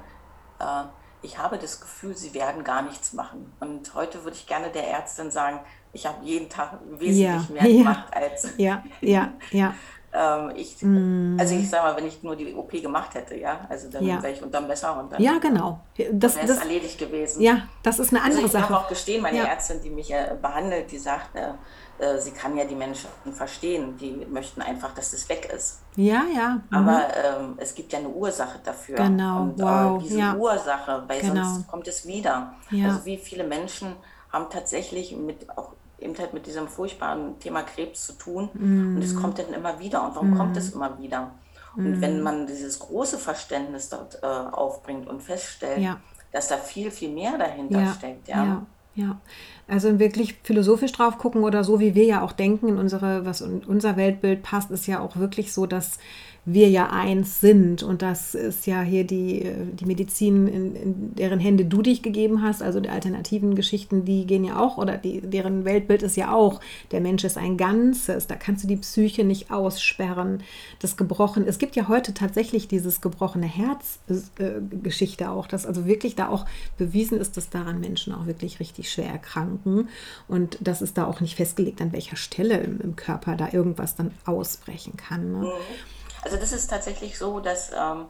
äh, 0.59 0.87
ich 1.21 1.37
habe 1.37 1.57
das 1.57 1.81
Gefühl, 1.81 2.15
sie 2.15 2.33
werden 2.33 2.63
gar 2.63 2.81
nichts 2.83 3.11
machen. 3.11 3.51
Und 3.59 3.93
heute 3.93 4.23
würde 4.23 4.37
ich 4.37 4.47
gerne 4.47 4.69
der 4.69 4.87
Ärztin 4.87 5.29
sagen, 5.29 5.59
ich 5.91 6.05
habe 6.05 6.23
jeden 6.23 6.49
Tag 6.49 6.79
wesentlich 6.91 7.19
ja, 7.19 7.45
mehr 7.49 7.63
gemacht 7.77 8.13
als. 8.13 8.53
Ja, 8.57 8.83
ja, 9.01 9.33
ja. 9.51 9.73
Ähm, 10.11 10.51
ich, 10.55 10.77
mm. 10.81 11.37
Also 11.39 11.55
ich 11.55 11.69
sage 11.69 11.83
mal, 11.83 11.95
wenn 11.95 12.07
ich 12.07 12.23
nur 12.23 12.35
die 12.35 12.53
OP 12.53 12.71
gemacht 12.71 13.13
hätte, 13.13 13.35
ja, 13.35 13.59
also 13.69 13.89
dann 13.89 14.03
ja. 14.03 14.21
wäre 14.21 14.33
ich 14.33 14.41
unterm 14.41 14.67
Messer 14.67 14.99
und 14.99 15.11
dann 15.11 15.21
ja, 15.21 15.37
genau. 15.37 15.79
das, 16.11 16.35
wäre 16.35 16.51
es 16.51 16.57
erledigt 16.57 16.97
gewesen. 16.97 17.41
Ja, 17.41 17.67
das 17.83 17.99
ist 17.99 18.11
eine 18.11 18.21
andere 18.21 18.43
also 18.43 18.47
ich 18.47 18.51
Sache. 18.51 18.63
Ich 18.63 18.69
darf 18.69 18.83
auch 18.85 18.89
gestehen, 18.89 19.21
meine 19.21 19.37
ja. 19.37 19.45
Ärztin, 19.45 19.81
die 19.83 19.89
mich 19.89 20.11
äh, 20.11 20.35
behandelt, 20.41 20.91
die 20.91 20.97
sagt, 20.97 21.35
äh, 21.35 21.51
äh, 21.99 22.19
sie 22.19 22.31
kann 22.31 22.57
ja 22.57 22.65
die 22.65 22.75
Menschen 22.75 23.09
verstehen, 23.31 23.97
die 23.97 24.25
möchten 24.29 24.61
einfach, 24.61 24.93
dass 24.93 25.11
das 25.11 25.27
weg 25.29 25.51
ist. 25.53 25.81
Ja, 25.95 26.23
ja. 26.33 26.61
Mhm. 26.69 26.77
Aber 26.77 27.03
ähm, 27.15 27.53
es 27.57 27.75
gibt 27.75 27.91
ja 27.93 27.99
eine 27.99 28.09
Ursache 28.09 28.59
dafür. 28.63 28.95
Genau. 28.95 29.43
Und 29.43 29.59
äh, 29.59 29.63
wow. 29.63 30.01
äh, 30.01 30.03
diese 30.03 30.19
ja. 30.19 30.35
Ursache, 30.35 31.03
weil 31.07 31.21
genau. 31.21 31.43
sonst 31.43 31.67
kommt 31.67 31.87
es 31.87 32.07
wieder. 32.07 32.53
Also 32.71 33.05
wie 33.05 33.17
viele 33.17 33.43
Menschen 33.43 33.95
haben 34.31 34.49
tatsächlich 34.49 35.15
mit 35.15 35.49
auch 35.57 35.73
eben 36.01 36.17
halt 36.17 36.33
mit 36.33 36.45
diesem 36.45 36.67
furchtbaren 36.67 37.39
Thema 37.39 37.63
Krebs 37.63 38.05
zu 38.05 38.13
tun 38.13 38.49
mm. 38.53 38.95
und 38.95 39.01
es 39.01 39.15
kommt 39.15 39.39
dann 39.39 39.53
immer 39.53 39.79
wieder. 39.79 40.05
Und 40.05 40.15
warum 40.15 40.31
mm. 40.31 40.37
kommt 40.37 40.57
es 40.57 40.71
immer 40.71 40.99
wieder? 40.99 41.31
Und 41.75 41.99
mm. 41.99 42.01
wenn 42.01 42.21
man 42.21 42.47
dieses 42.47 42.79
große 42.79 43.17
Verständnis 43.17 43.89
dort 43.89 44.19
äh, 44.21 44.25
aufbringt 44.25 45.07
und 45.07 45.21
feststellt, 45.21 45.81
ja. 45.81 45.99
dass 46.31 46.47
da 46.47 46.57
viel, 46.57 46.91
viel 46.91 47.09
mehr 47.09 47.37
dahinter 47.37 47.81
ja. 47.81 47.93
steckt, 47.93 48.27
ja. 48.27 48.43
ja. 48.43 48.65
Ja, 48.95 49.21
also 49.67 49.97
wirklich 49.99 50.35
philosophisch 50.43 50.91
drauf 50.91 51.17
gucken 51.17 51.43
oder 51.43 51.63
so, 51.63 51.79
wie 51.79 51.95
wir 51.95 52.03
ja 52.03 52.21
auch 52.21 52.33
denken, 52.33 52.67
in 52.67 52.77
unsere, 52.77 53.25
was 53.25 53.39
in 53.39 53.63
unser 53.63 53.95
Weltbild 53.95 54.43
passt, 54.43 54.71
ist 54.71 54.87
ja 54.87 54.99
auch 54.99 55.15
wirklich 55.15 55.53
so, 55.53 55.65
dass 55.67 55.99
wir 56.45 56.69
ja 56.69 56.89
eins 56.89 57.41
sind. 57.41 57.83
Und 57.83 58.01
das 58.01 58.33
ist 58.35 58.65
ja 58.65 58.81
hier 58.81 59.03
die, 59.03 59.45
die 59.73 59.85
Medizin, 59.85 60.47
in, 60.47 60.75
in, 60.75 61.15
deren 61.15 61.39
Hände 61.39 61.65
du 61.65 61.81
dich 61.81 62.01
gegeben 62.01 62.41
hast. 62.41 62.63
Also 62.63 62.79
die 62.79 62.89
alternativen 62.89 63.55
Geschichten, 63.55 64.05
die 64.05 64.25
gehen 64.25 64.43
ja 64.43 64.59
auch, 64.59 64.77
oder 64.77 64.97
die, 64.97 65.21
deren 65.21 65.65
Weltbild 65.65 66.03
ist 66.03 66.17
ja 66.17 66.33
auch, 66.33 66.59
der 66.91 67.01
Mensch 67.01 67.23
ist 67.23 67.37
ein 67.37 67.57
Ganzes. 67.57 68.27
Da 68.27 68.35
kannst 68.35 68.63
du 68.63 68.67
die 68.67 68.77
Psyche 68.77 69.23
nicht 69.23 69.51
aussperren. 69.51 70.43
Das 70.79 70.97
gebrochen. 70.97 71.45
Es 71.47 71.59
gibt 71.59 71.75
ja 71.75 71.87
heute 71.87 72.13
tatsächlich 72.13 72.67
dieses 72.67 73.01
gebrochene 73.01 73.47
Herz-Geschichte 73.47 75.23
äh, 75.25 75.27
auch, 75.27 75.47
dass 75.47 75.65
also 75.65 75.85
wirklich 75.85 76.15
da 76.15 76.29
auch 76.29 76.45
bewiesen 76.77 77.19
ist, 77.19 77.37
dass 77.37 77.49
daran 77.49 77.79
Menschen 77.79 78.13
auch 78.13 78.25
wirklich 78.25 78.59
richtig 78.59 78.91
schwer 78.91 79.09
erkranken. 79.09 79.89
Und 80.27 80.57
das 80.61 80.81
ist 80.81 80.97
da 80.97 81.05
auch 81.05 81.21
nicht 81.21 81.35
festgelegt, 81.35 81.81
an 81.81 81.91
welcher 81.91 82.15
Stelle 82.15 82.59
im, 82.59 82.79
im 82.81 82.95
Körper 82.95 83.35
da 83.35 83.49
irgendwas 83.51 83.95
dann 83.95 84.11
ausbrechen 84.25 84.97
kann. 84.97 85.31
Ne? 85.31 85.39
Mhm. 85.39 85.98
Also 86.23 86.37
das 86.37 86.51
ist 86.51 86.69
tatsächlich 86.69 87.17
so, 87.17 87.39
dass 87.39 87.71
ähm, 87.71 88.05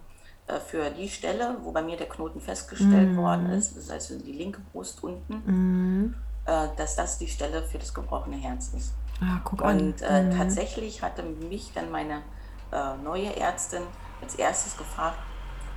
äh, 0.49 0.59
für 0.59 0.89
die 0.89 1.09
Stelle, 1.09 1.57
wo 1.61 1.71
bei 1.71 1.81
mir 1.81 1.95
der 1.95 2.09
Knoten 2.09 2.41
festgestellt 2.41 3.13
mm. 3.13 3.17
worden 3.17 3.49
ist, 3.51 3.77
das 3.77 3.91
heißt 3.91 4.13
die 4.25 4.31
linke 4.31 4.61
Brust 4.71 5.03
unten, 5.03 5.35
mm. 5.45 6.15
äh, 6.45 6.67
dass 6.75 6.95
das 6.95 7.19
die 7.19 7.27
Stelle 7.27 7.61
für 7.63 7.77
das 7.77 7.93
gebrochene 7.93 8.37
Herz 8.37 8.71
ist. 8.75 8.93
Ah, 9.21 9.41
guck 9.43 9.61
Und 9.61 10.01
äh, 10.01 10.23
mm. 10.23 10.37
tatsächlich 10.37 11.03
hatte 11.03 11.21
mich 11.23 11.71
dann 11.75 11.91
meine 11.91 12.23
äh, 12.71 12.97
neue 13.03 13.35
Ärztin 13.35 13.83
als 14.23 14.35
erstes 14.35 14.75
gefragt, 14.75 15.19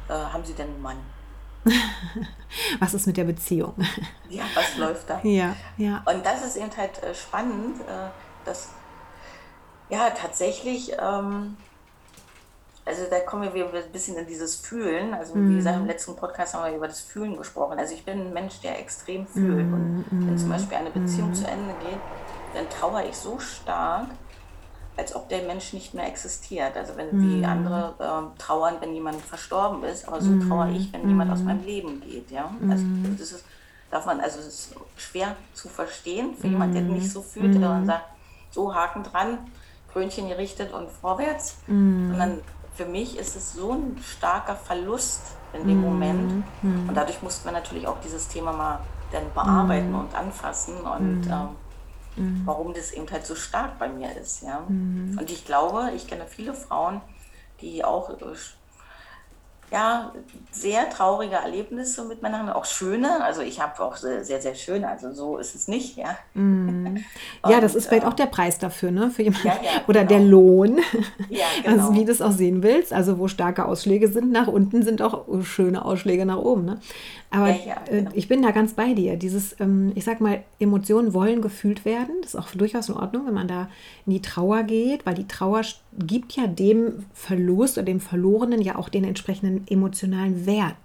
äh, 0.09 0.15
haben 0.15 0.45
Sie 0.45 0.55
denn 0.55 0.69
einen 0.69 0.83
Mann? 0.83 0.97
was 2.81 2.95
ist 2.95 3.07
mit 3.07 3.19
der 3.19 3.25
Beziehung? 3.25 3.75
ja, 4.31 4.45
was 4.55 4.77
läuft 4.79 5.11
da? 5.11 5.21
Ja, 5.23 5.55
ja. 5.77 6.03
Und 6.07 6.25
das 6.25 6.45
ist 6.45 6.57
eben 6.57 6.75
halt 6.77 7.03
äh, 7.03 7.15
spannend, 7.15 7.77
dass 8.45 8.71
ja 9.91 10.11
tatsächlich 10.11 10.93
ähm, 11.01 11.57
also 12.85 13.03
da 13.09 13.21
kommen 13.21 13.45
wir 13.45 13.55
wieder 13.55 13.67
ein 13.67 13.93
bisschen 13.93 14.17
in 14.17 14.27
dieses 14.27 14.57
Fühlen. 14.57 15.15
Also 15.15 15.35
wie 15.37 15.55
gesagt, 15.55 15.77
im 15.77 15.83
mhm. 15.83 15.89
letzten 15.89 16.17
Podcast 16.17 16.55
haben 16.55 16.69
wir 16.69 16.77
über 16.77 16.89
das 16.89 17.01
Fühlen 17.01 17.37
gesprochen. 17.37 17.79
Also 17.79 17.95
ich 17.95 18.05
bin 18.05 18.21
ein 18.21 18.33
Mensch, 18.33 18.61
der 18.61 18.81
extrem 18.81 19.27
fühlt. 19.27 19.73
Und 19.73 20.05
wenn 20.11 20.37
zum 20.37 20.49
Beispiel 20.49 20.77
eine 20.77 20.91
Beziehung 20.91 21.31
mm. 21.31 21.35
zu 21.35 21.47
Ende 21.47 21.75
geht, 21.81 22.01
dann 22.55 22.69
trauere 22.69 23.09
ich 23.09 23.17
so 23.17 23.39
stark, 23.39 24.09
als 24.97 25.15
ob 25.15 25.29
der 25.29 25.43
Mensch 25.45 25.73
nicht 25.73 25.95
mehr 25.95 26.09
existiert. 26.09 26.77
Also 26.77 26.97
wenn 26.97 27.17
mm. 27.17 27.41
wie 27.41 27.45
andere 27.45 27.95
äh, 28.01 28.39
trauern, 28.41 28.77
wenn 28.81 28.93
jemand 28.95 29.23
verstorben 29.23 29.85
ist, 29.85 30.09
aber 30.09 30.21
so 30.21 30.37
trauere 30.41 30.71
ich, 30.71 30.93
wenn 30.93 31.07
jemand 31.09 31.31
aus 31.31 31.41
meinem 31.41 31.65
Leben 31.65 32.01
geht. 32.01 32.33
Ja? 32.33 32.53
Also 32.69 32.85
das 33.17 33.33
ist, 33.33 33.45
darf 33.93 34.07
man, 34.07 34.19
also 34.19 34.41
es 34.41 34.47
ist 34.47 34.75
schwer 34.97 35.37
zu 35.55 35.69
verstehen 35.69 36.35
für 36.35 36.49
jemand, 36.49 36.75
der 36.75 36.83
nicht 36.83 37.13
so 37.13 37.23
fühlt, 37.23 37.55
der 37.55 37.61
dann 37.61 37.87
sagt, 37.87 38.07
so 38.51 38.75
Haken 38.75 39.05
dran, 39.05 39.39
Krönchen 39.93 40.29
gerichtet 40.29 40.73
und 40.73 40.91
vorwärts. 40.91 41.59
Dann 41.69 42.41
für 42.75 42.87
mich 42.87 43.19
ist 43.19 43.37
es 43.37 43.53
so 43.53 43.73
ein 43.73 43.99
starker 44.03 44.57
Verlust 44.57 45.21
in 45.53 45.67
dem 45.67 45.81
mm. 45.81 45.85
Moment. 45.85 46.45
Mm. 46.63 46.89
Und 46.89 46.95
dadurch 46.95 47.23
mussten 47.23 47.45
wir 47.45 47.53
natürlich 47.53 47.87
auch 47.87 48.01
dieses 48.01 48.29
Thema 48.29 48.53
mal 48.53 48.81
dann 49.11 49.25
bearbeiten 49.35 49.93
mm. 49.93 50.01
und 50.01 50.15
anfassen 50.15 50.77
und 50.81 51.21
mm. 51.27 51.31
ähm, 51.31 51.49
mm. 52.17 52.47
warum 52.47 52.73
das 52.73 52.93
eben 52.93 53.11
halt 53.11 53.27
so 53.27 53.35
stark 53.35 53.79
bei 53.79 53.89
mir 53.89 54.17
ist. 54.17 54.43
Ja? 54.43 54.65
Und 54.67 55.31
ich 55.31 55.45
glaube, 55.45 55.91
ich 55.95 56.07
kenne 56.07 56.25
viele 56.27 56.55
Frauen, 56.55 57.03
die 57.61 57.85
auch 57.85 58.11
äh, 58.11 58.35
ja, 59.73 60.13
sehr 60.51 60.91
traurige 60.91 61.37
Erlebnisse 61.37 62.05
mit 62.05 62.21
Männern, 62.21 62.51
auch 62.51 62.67
schöne. 62.67 63.25
Also 63.25 63.41
ich 63.41 63.59
habe 63.59 63.83
auch 63.83 63.97
sehr, 63.97 64.23
sehr, 64.23 64.55
schöne, 64.55 64.87
also 64.87 65.13
so 65.13 65.39
ist 65.39 65.55
es 65.55 65.67
nicht, 65.67 65.97
ja. 65.97 66.19
Mm. 66.35 66.99
ja, 67.49 67.59
das 67.61 67.75
ist 67.75 67.87
vielleicht 67.87 68.05
äh, 68.05 68.07
auch 68.07 68.13
der 68.13 68.27
Preis 68.27 68.59
dafür, 68.59 68.91
ne? 68.91 69.11
Für 69.11 69.23
jemanden. 69.23 69.47
Ja, 69.47 69.55
ja, 69.55 69.71
Oder 69.89 70.05
genau. 70.05 70.21
der 70.21 70.29
Lohn. 70.29 70.81
Ja, 71.31 71.47
genau. 71.65 71.89
Also 71.89 71.95
wie 71.95 72.05
du 72.05 72.13
es 72.13 72.21
auch 72.21 72.33
sehen 72.33 72.63
willst. 72.63 72.93
Also 72.93 73.19
wo 73.19 73.29
starke 73.29 73.65
Ausschläge 73.65 74.09
sind 74.09 74.31
nach 74.31 74.47
unten, 74.47 74.83
sind 74.83 75.01
auch 75.01 75.25
schöne 75.43 75.83
Ausschläge 75.85 76.27
nach 76.27 76.39
oben. 76.39 76.67
Ne? 76.67 76.79
Aber 77.31 77.49
ja, 77.49 77.57
ja, 77.67 77.77
äh, 77.87 77.99
genau. 77.99 78.11
ich 78.13 78.29
bin 78.29 78.43
da 78.43 78.51
ganz 78.51 78.75
bei 78.75 78.93
dir. 78.93 79.17
Dieses, 79.17 79.59
ähm, 79.59 79.93
ich 79.95 80.05
sag 80.05 80.21
mal, 80.21 80.43
Emotionen 80.61 81.15
wollen 81.15 81.41
gefühlt 81.41 81.87
werden. 81.87 82.17
Das 82.21 82.35
ist 82.35 82.41
auch 82.41 82.51
durchaus 82.51 82.91
in 82.91 82.95
Ordnung, 82.95 83.27
wenn 83.27 83.35
man 83.35 83.49
da 83.49 83.69
in 84.05 84.13
die 84.13 84.21
Trauer 84.21 84.65
geht, 84.65 85.07
weil 85.07 85.15
die 85.15 85.27
Trauer 85.27 85.63
gibt 85.99 86.33
ja 86.33 86.47
dem 86.47 87.07
Verlust 87.15 87.79
oder 87.79 87.87
dem 87.87 88.01
Verlorenen 88.01 88.61
ja 88.61 88.77
auch 88.77 88.91
den 88.91 89.05
entsprechenden 89.05 89.62
emotionalen 89.69 90.47
Wert. 90.47 90.77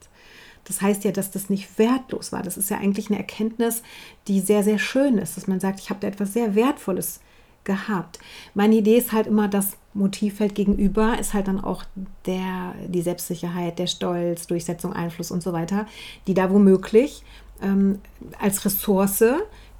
Das 0.65 0.81
heißt 0.81 1.05
ja, 1.05 1.11
dass 1.11 1.31
das 1.31 1.49
nicht 1.49 1.79
wertlos 1.79 2.31
war. 2.31 2.43
Das 2.43 2.57
ist 2.57 2.69
ja 2.69 2.77
eigentlich 2.77 3.09
eine 3.09 3.17
Erkenntnis, 3.17 3.83
die 4.27 4.41
sehr, 4.41 4.63
sehr 4.63 4.79
schön 4.79 5.17
ist, 5.17 5.37
dass 5.37 5.47
man 5.47 5.59
sagt, 5.59 5.79
ich 5.79 5.89
habe 5.89 6.01
da 6.01 6.07
etwas 6.07 6.33
sehr 6.33 6.55
Wertvolles 6.55 7.21
gehabt. 7.63 8.19
Meine 8.53 8.75
Idee 8.75 8.97
ist 8.97 9.11
halt 9.11 9.27
immer, 9.27 9.47
das 9.47 9.77
Motivfeld 9.93 10.55
gegenüber 10.55 11.19
ist 11.19 11.33
halt 11.33 11.47
dann 11.47 11.59
auch 11.59 11.83
der, 12.25 12.73
die 12.87 13.01
Selbstsicherheit, 13.01 13.79
der 13.79 13.87
Stolz, 13.87 14.47
Durchsetzung, 14.47 14.93
Einfluss 14.93 15.31
und 15.31 15.43
so 15.43 15.53
weiter, 15.53 15.85
die 16.27 16.33
da 16.33 16.51
womöglich 16.51 17.23
ähm, 17.61 17.99
als 18.39 18.63
Ressource 18.65 19.23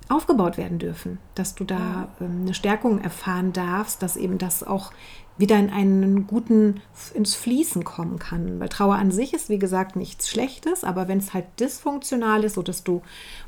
aufgebaut 0.09 0.57
werden 0.57 0.79
dürfen, 0.79 1.19
dass 1.35 1.55
du 1.55 1.63
da 1.63 2.09
ähm, 2.21 2.41
eine 2.41 2.53
Stärkung 2.53 3.01
erfahren 3.01 3.53
darfst, 3.53 4.01
dass 4.01 4.17
eben 4.17 4.37
das 4.37 4.63
auch 4.63 4.91
wieder 5.37 5.57
in 5.57 5.69
einen 5.69 6.25
guten, 6.25 6.81
ins 7.13 7.35
Fließen 7.35 7.83
kommen 7.83 8.17
kann. 8.17 8.59
Weil 8.59 8.69
Trauer 8.69 8.95
an 8.95 9.11
sich 9.11 9.33
ist, 9.33 9.49
wie 9.49 9.59
gesagt, 9.59 9.95
nichts 9.95 10.29
Schlechtes, 10.29 10.83
aber 10.83 11.07
wenn 11.07 11.19
es 11.19 11.33
halt 11.33 11.45
dysfunktional 11.59 12.43
ist, 12.43 12.55
so 12.55 12.63
dass 12.63 12.83
du 12.83 13.01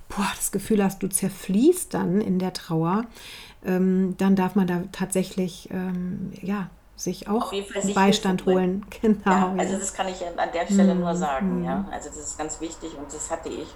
boah, 0.07 0.27
das 0.35 0.51
Gefühl 0.51 0.83
hast, 0.83 1.01
du 1.01 1.07
zerfließt 1.07 1.93
dann 1.93 2.21
in 2.21 2.39
der 2.39 2.53
Trauer, 2.53 3.05
ähm, 3.65 4.15
dann 4.17 4.35
darf 4.35 4.55
man 4.55 4.67
da 4.67 4.83
tatsächlich 4.91 5.69
ähm, 5.71 6.31
ja, 6.41 6.69
sich 6.95 7.27
auch 7.27 7.53
Beistand 7.95 8.45
holen. 8.45 8.85
Genau. 9.01 9.19
Ja, 9.25 9.53
also 9.57 9.77
das 9.77 9.93
kann 9.93 10.07
ich 10.07 10.23
an 10.25 10.49
der 10.53 10.65
Stelle 10.65 10.93
mm, 10.95 10.99
nur 10.99 11.15
sagen. 11.15 11.63
Ja, 11.63 11.85
also 11.91 12.09
das 12.09 12.17
ist 12.17 12.37
ganz 12.37 12.59
wichtig 12.59 12.91
und 12.97 13.11
das 13.13 13.31
hatte 13.31 13.49
ich. 13.49 13.67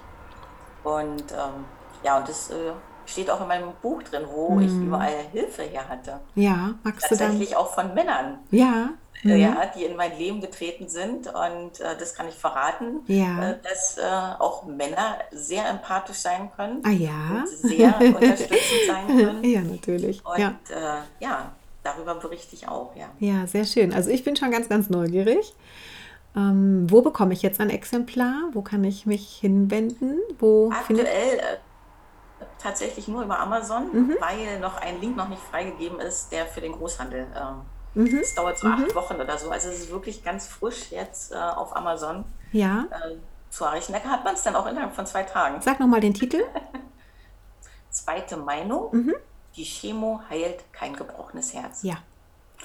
Und 0.84 1.32
ähm, 1.32 1.64
ja, 2.04 2.18
und 2.18 2.28
das 2.28 2.50
äh, 2.50 2.72
steht 3.06 3.30
auch 3.30 3.40
in 3.40 3.48
meinem 3.48 3.72
Buch 3.82 4.02
drin, 4.02 4.24
wo 4.30 4.50
mm. 4.50 4.60
ich 4.62 4.72
überall 4.72 5.14
Hilfe 5.32 5.62
her 5.62 5.88
hatte. 5.88 6.20
Ja, 6.34 6.74
magst 6.82 7.10
du 7.10 7.16
Tatsächlich 7.16 7.56
auch 7.56 7.74
von 7.74 7.94
Männern. 7.94 8.38
Ja. 8.50 8.90
Äh, 9.24 9.36
ja, 9.36 9.62
die 9.74 9.84
in 9.84 9.96
mein 9.96 10.16
Leben 10.18 10.40
getreten 10.40 10.88
sind. 10.88 11.28
Und 11.28 11.80
äh, 11.80 11.96
das 11.98 12.14
kann 12.14 12.28
ich 12.28 12.34
verraten, 12.34 13.00
ja. 13.06 13.52
äh, 13.52 13.56
dass 13.62 13.96
äh, 13.96 14.02
auch 14.38 14.66
Männer 14.66 15.16
sehr 15.32 15.66
empathisch 15.68 16.18
sein 16.18 16.50
können. 16.54 16.82
Ah 16.84 16.90
ja. 16.90 17.44
Sehr 17.46 17.98
unterstützend 18.00 18.80
sein 18.86 19.06
können. 19.06 19.44
Ja, 19.44 19.62
natürlich. 19.62 20.24
Und 20.26 20.38
ja. 20.38 20.54
Ja, 21.20 21.52
darüber 21.82 22.16
berichte 22.16 22.54
ich 22.54 22.68
auch, 22.68 22.94
ja. 22.96 23.06
Ja, 23.18 23.46
sehr 23.46 23.64
schön. 23.64 23.94
Also 23.94 24.10
ich 24.10 24.24
bin 24.24 24.36
schon 24.36 24.50
ganz, 24.50 24.68
ganz 24.68 24.90
neugierig. 24.90 25.54
Ähm, 26.36 26.86
wo 26.90 27.00
bekomme 27.00 27.32
ich 27.32 27.42
jetzt 27.42 27.60
ein 27.60 27.70
Exemplar? 27.70 28.50
Wo 28.52 28.62
kann 28.62 28.82
ich 28.84 29.06
mich 29.06 29.38
hinwenden? 29.40 30.18
Wo 30.38 30.70
Aktuell 30.70 31.40
tatsächlich 32.58 33.08
nur 33.08 33.22
über 33.22 33.38
Amazon, 33.38 33.88
mhm. 33.92 34.16
weil 34.20 34.60
noch 34.60 34.76
ein 34.76 35.00
Link 35.00 35.16
noch 35.16 35.28
nicht 35.28 35.42
freigegeben 35.42 36.00
ist, 36.00 36.32
der 36.32 36.46
für 36.46 36.60
den 36.60 36.72
Großhandel 36.72 37.26
ähm, 37.36 37.62
Mhm. 37.94 38.18
Es 38.18 38.34
dauert 38.34 38.58
so 38.58 38.66
acht 38.66 38.88
mhm. 38.88 38.94
Wochen 38.94 39.14
oder 39.14 39.38
so. 39.38 39.50
Also 39.50 39.68
es 39.68 39.80
ist 39.80 39.90
wirklich 39.90 40.24
ganz 40.24 40.46
frisch 40.46 40.90
jetzt 40.90 41.32
äh, 41.32 41.36
auf 41.36 41.76
Amazon 41.76 42.24
ja. 42.52 42.86
äh, 42.90 43.16
zu 43.50 43.64
erreichen. 43.64 43.92
Da 43.92 44.00
hat 44.00 44.24
man 44.24 44.34
es 44.34 44.42
dann 44.42 44.56
auch 44.56 44.66
innerhalb 44.66 44.94
von 44.94 45.06
zwei 45.06 45.22
Tagen. 45.22 45.60
Sag 45.60 45.80
nochmal 45.80 46.00
den 46.00 46.14
Titel. 46.14 46.42
Zweite 47.90 48.36
Meinung. 48.36 48.88
Mhm. 48.92 49.14
Die 49.56 49.64
Chemo 49.64 50.20
heilt 50.28 50.64
kein 50.72 50.96
gebrochenes 50.96 51.54
Herz. 51.54 51.84
Ja. 51.84 51.98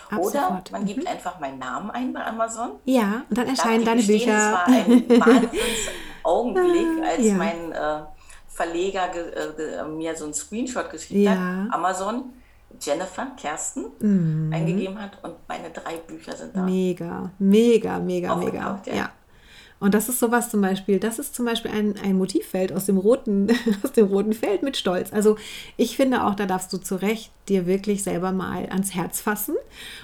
Ab 0.10 0.20
Oder 0.20 0.32
sofort. 0.32 0.72
man 0.72 0.86
gibt 0.86 1.02
mhm. 1.02 1.08
einfach 1.08 1.40
meinen 1.40 1.60
Namen 1.60 1.92
ein 1.92 2.14
bei 2.14 2.26
Amazon. 2.26 2.72
Ja, 2.86 3.24
und 3.30 3.38
dann 3.38 3.48
erscheinen 3.48 3.86
deine 3.86 4.02
Bücher. 4.02 4.32
Es 4.32 4.54
war 4.54 4.68
ein 4.68 5.10
Wahnsinns-Augenblick, 5.20 7.04
als 7.06 7.26
ja. 7.26 7.34
mein 7.36 7.72
äh, 7.72 8.02
Verleger 8.50 9.10
äh, 9.14 9.88
mir 9.88 10.16
so 10.16 10.26
einen 10.26 10.34
Screenshot 10.34 10.90
geschickt 10.90 11.22
ja. 11.22 11.32
hat. 11.32 11.74
Amazon 11.74 12.34
Jennifer 12.82 13.28
Kersten 13.38 13.86
mhm. 14.00 14.52
eingegeben 14.54 15.02
hat 15.02 15.24
und 15.24 15.36
meine 15.48 15.70
drei 15.72 15.98
Bücher 15.98 16.36
sind 16.36 16.56
da. 16.56 16.62
Mega, 16.62 17.32
mega, 17.40 18.00
mega, 18.00 18.36
mega. 18.36 18.82
Ja. 18.86 18.94
ja. 18.94 19.12
Und 19.80 19.94
das 19.94 20.10
ist 20.10 20.20
sowas 20.20 20.50
zum 20.50 20.60
Beispiel, 20.62 21.00
das 21.00 21.20
ist 21.20 21.34
zum 21.34 21.46
Beispiel 21.46 21.72
ein, 21.72 21.96
ein 22.04 22.18
Motivfeld 22.18 22.74
aus 22.74 22.86
dem, 22.86 22.98
roten, 22.98 23.48
aus 23.84 23.94
dem 23.94 24.08
roten 24.08 24.34
Feld 24.34 24.62
mit 24.62 24.76
Stolz. 24.76 25.14
Also 25.14 25.38
ich 25.78 25.96
finde 25.96 26.26
auch, 26.26 26.36
da 26.36 26.46
darfst 26.46 26.74
du 26.74 26.78
zu 26.78 26.96
Recht 26.96 27.32
dir 27.48 27.66
wirklich 27.66 28.04
selber 28.04 28.32
mal 28.32 28.66
ans 28.70 28.94
Herz 28.94 29.22
fassen 29.22 29.56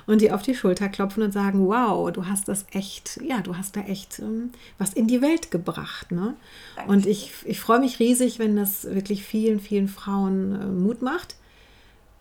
und 0.08 0.22
dir 0.22 0.34
auf 0.34 0.42
die 0.42 0.56
Schulter 0.56 0.88
klopfen 0.88 1.24
und 1.24 1.32
sagen, 1.32 1.68
wow, 1.68 2.12
du 2.12 2.26
hast 2.26 2.48
das 2.48 2.66
echt, 2.72 3.20
ja, 3.22 3.42
du 3.42 3.58
hast 3.58 3.76
da 3.76 3.82
echt 3.82 4.20
ähm, 4.20 4.52
was 4.78 4.94
in 4.94 5.08
die 5.08 5.22
Welt 5.22 5.52
gebracht. 5.52 6.12
Ne? 6.12 6.36
Und 6.88 7.06
ich, 7.06 7.34
ich 7.44 7.60
freue 7.60 7.80
mich 7.80 8.00
riesig, 8.00 8.40
wenn 8.40 8.56
das 8.56 8.86
wirklich 8.86 9.26
vielen, 9.26 9.60
vielen 9.60 9.90
Frauen 9.90 10.62
äh, 10.62 10.66
Mut 10.68 11.02
macht. 11.02 11.36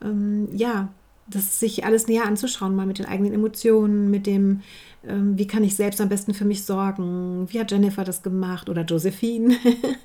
Ähm, 0.03 0.49
ja, 0.53 0.89
das 1.27 1.59
sich 1.59 1.85
alles 1.85 2.07
näher 2.07 2.27
anzuschauen, 2.27 2.77
mal 2.77 2.87
mit 2.87 2.99
den 2.99 3.07
eigenen 3.07 3.33
Emotionen, 3.33 4.11
mit 4.11 4.27
dem, 4.27 4.61
ähm, 5.07 5.39
wie 5.39 5.47
kann 5.47 5.65
ich 5.65 5.75
selbst 5.75 6.01
am 6.01 6.09
besten 6.09 6.35
für 6.35 6.45
mich 6.45 6.65
sorgen, 6.65 7.47
wie 7.51 7.59
hat 7.59 7.71
Jennifer 7.71 8.05
das 8.05 8.23
gemacht 8.23 8.69
oder 8.69 8.83
Josephine. 8.83 9.57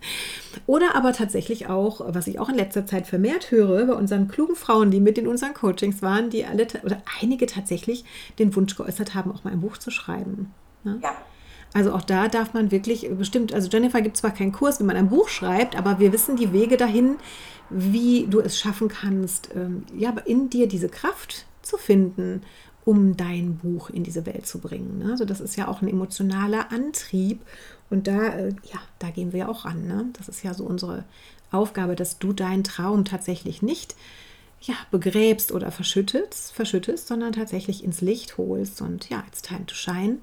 oder 0.65 0.95
aber 0.95 1.13
tatsächlich 1.13 1.67
auch, 1.67 2.01
was 2.13 2.27
ich 2.27 2.39
auch 2.39 2.49
in 2.49 2.55
letzter 2.55 2.85
Zeit 2.85 3.05
vermehrt 3.05 3.51
höre, 3.51 3.85
bei 3.85 3.93
unseren 3.93 4.27
klugen 4.27 4.55
Frauen, 4.55 4.91
die 4.91 5.01
mit 5.01 5.17
in 5.17 5.27
unseren 5.27 5.53
Coachings 5.53 6.01
waren, 6.01 6.29
die 6.29 6.45
alle 6.45 6.67
oder 6.83 7.01
einige 7.21 7.47
tatsächlich 7.47 8.05
den 8.39 8.55
Wunsch 8.55 8.75
geäußert 8.75 9.13
haben, 9.13 9.31
auch 9.31 9.43
mal 9.43 9.51
ein 9.51 9.61
Buch 9.61 9.77
zu 9.77 9.91
schreiben. 9.91 10.53
Ne? 10.83 10.99
Ja. 11.03 11.11
Also 11.73 11.93
auch 11.93 12.01
da 12.01 12.27
darf 12.27 12.53
man 12.53 12.71
wirklich 12.71 13.07
bestimmt, 13.11 13.53
also 13.53 13.69
Jennifer 13.69 14.01
gibt 14.01 14.17
zwar 14.17 14.31
keinen 14.31 14.51
Kurs, 14.51 14.79
wie 14.79 14.85
man 14.85 14.95
ein 14.95 15.09
Buch 15.09 15.29
schreibt, 15.29 15.77
aber 15.77 15.99
wir 15.99 16.11
wissen 16.11 16.35
die 16.35 16.51
Wege 16.51 16.77
dahin, 16.77 17.17
wie 17.69 18.25
du 18.27 18.39
es 18.39 18.57
schaffen 18.57 18.87
kannst, 18.87 19.49
ähm, 19.55 19.83
ja, 19.95 20.09
in 20.25 20.49
dir 20.49 20.67
diese 20.67 20.89
Kraft 20.89 21.45
zu 21.61 21.77
finden, 21.77 22.41
um 22.85 23.15
dein 23.15 23.57
Buch 23.57 23.91
in 23.91 24.03
diese 24.03 24.25
Welt 24.25 24.47
zu 24.47 24.59
bringen. 24.59 24.97
Ne? 24.97 25.11
Also 25.11 25.25
das 25.25 25.41
ist 25.41 25.55
ja 25.55 25.67
auch 25.67 25.83
ein 25.83 25.87
emotionaler 25.87 26.71
Antrieb 26.71 27.41
und 27.91 28.07
da, 28.07 28.29
äh, 28.29 28.49
ja, 28.49 28.79
da 28.97 29.11
gehen 29.11 29.31
wir 29.31 29.41
ja 29.41 29.47
auch 29.47 29.65
ran. 29.65 29.85
Ne? 29.85 30.07
Das 30.13 30.27
ist 30.27 30.43
ja 30.43 30.55
so 30.55 30.63
unsere 30.63 31.03
Aufgabe, 31.51 31.95
dass 31.95 32.17
du 32.17 32.33
deinen 32.33 32.63
Traum 32.63 33.05
tatsächlich 33.05 33.61
nicht 33.61 33.95
ja, 34.61 34.73
begräbst 34.89 35.51
oder 35.51 35.71
verschüttest, 35.71 36.51
verschüttest, 36.51 37.07
sondern 37.07 37.33
tatsächlich 37.33 37.83
ins 37.83 38.01
Licht 38.01 38.37
holst 38.39 38.81
und 38.81 39.09
ja, 39.09 39.23
it's 39.27 39.43
time 39.43 39.65
to 39.67 39.75
shine 39.75 40.17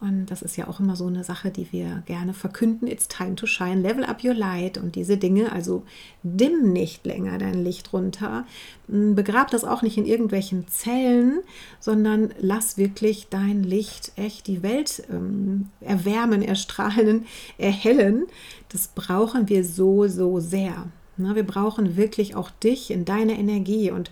und 0.00 0.26
das 0.26 0.40
ist 0.40 0.56
ja 0.56 0.66
auch 0.66 0.80
immer 0.80 0.96
so 0.96 1.06
eine 1.06 1.24
Sache, 1.24 1.50
die 1.50 1.70
wir 1.72 2.02
gerne 2.06 2.32
verkünden. 2.32 2.88
It's 2.88 3.06
time 3.06 3.34
to 3.34 3.44
shine, 3.46 3.82
level 3.82 4.04
up 4.04 4.24
your 4.24 4.32
light 4.32 4.78
und 4.78 4.94
diese 4.94 5.18
Dinge. 5.18 5.52
Also 5.52 5.82
dimm 6.22 6.72
nicht 6.72 7.04
länger 7.04 7.36
dein 7.36 7.62
Licht 7.62 7.92
runter. 7.92 8.46
Hm, 8.88 9.14
begrab 9.14 9.50
das 9.50 9.62
auch 9.62 9.82
nicht 9.82 9.98
in 9.98 10.06
irgendwelchen 10.06 10.66
Zellen, 10.68 11.40
sondern 11.80 12.32
lass 12.40 12.78
wirklich 12.78 13.26
dein 13.28 13.62
Licht 13.62 14.12
echt 14.16 14.46
die 14.46 14.62
Welt 14.62 15.02
ähm, 15.10 15.68
erwärmen, 15.82 16.40
erstrahlen, 16.40 17.26
erhellen. 17.58 18.26
Das 18.70 18.88
brauchen 18.88 19.50
wir 19.50 19.64
so, 19.64 20.08
so 20.08 20.40
sehr. 20.40 20.86
Na, 21.18 21.34
wir 21.34 21.44
brauchen 21.44 21.98
wirklich 21.98 22.34
auch 22.34 22.48
dich 22.50 22.90
in 22.90 23.04
deiner 23.04 23.34
Energie 23.34 23.90
und 23.90 24.10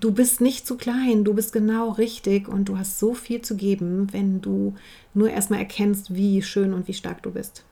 du 0.00 0.12
bist 0.12 0.40
nicht 0.40 0.66
zu 0.66 0.76
klein, 0.76 1.24
du 1.24 1.34
bist 1.34 1.52
genau 1.52 1.90
richtig 1.90 2.48
und 2.48 2.66
du 2.66 2.78
hast 2.78 2.98
so 2.98 3.14
viel 3.14 3.42
zu 3.42 3.56
geben, 3.56 4.12
wenn 4.12 4.40
du 4.40 4.74
nur 5.14 5.30
erstmal 5.30 5.60
erkennst, 5.60 6.14
wie 6.14 6.42
schön 6.42 6.72
und 6.72 6.88
wie 6.88 6.94
stark 6.94 7.22
du 7.22 7.30
bist. 7.30 7.64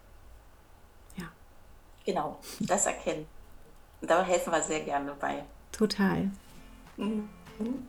Ja. 1.16 1.24
Genau, 2.04 2.38
das 2.60 2.86
erkennen. 2.86 3.26
Da 4.02 4.24
helfen 4.24 4.52
wir 4.52 4.62
sehr 4.62 4.80
gerne 4.80 5.12
bei. 5.18 5.44
Total. 5.72 6.30
Mhm. 6.96 7.28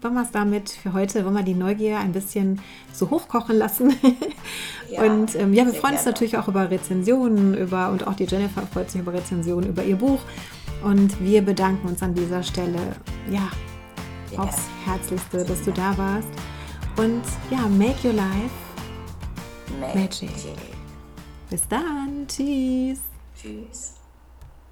Wollen 0.02 0.14
wir 0.14 0.22
es 0.22 0.32
damit 0.32 0.70
für 0.70 0.94
heute, 0.94 1.26
wollen 1.26 1.36
wir 1.36 1.44
die 1.44 1.56
Neugier 1.56 1.98
ein 1.98 2.12
bisschen 2.12 2.62
so 2.94 3.10
hochkochen 3.10 3.58
lassen. 3.58 3.96
Ja, 4.88 5.02
und 5.02 5.34
ähm, 5.34 5.52
ja, 5.52 5.66
wir 5.66 5.74
freuen 5.74 5.82
gerne. 5.82 5.98
uns 5.98 6.06
natürlich 6.06 6.38
auch 6.38 6.48
über 6.48 6.70
Rezensionen, 6.70 7.58
über 7.58 7.90
und 7.90 8.06
auch 8.06 8.14
die 8.14 8.26
Jennifer 8.26 8.62
freut 8.68 8.92
sich 8.92 9.02
über 9.02 9.14
Rezensionen 9.14 9.68
über 9.68 9.84
ihr 9.84 9.96
Buch. 9.96 10.20
Und 10.84 11.20
wir 11.20 11.42
bedanken 11.42 11.88
uns 11.88 12.04
an 12.04 12.14
dieser 12.14 12.44
Stelle, 12.44 12.78
ja, 13.32 13.50
aufs 14.38 14.62
Herzlichste, 14.86 15.44
dass 15.44 15.62
du 15.64 15.72
da 15.72 15.98
warst. 15.98 16.28
Und 16.98 17.24
ja, 17.52 17.68
make 17.68 18.08
your 18.08 18.14
life 18.14 18.52
magic. 19.80 20.32
magic. 20.32 20.58
Bis 21.50 21.68
dann. 21.68 22.26
Tschüss. 22.28 23.00
Tschüss. 23.40 24.05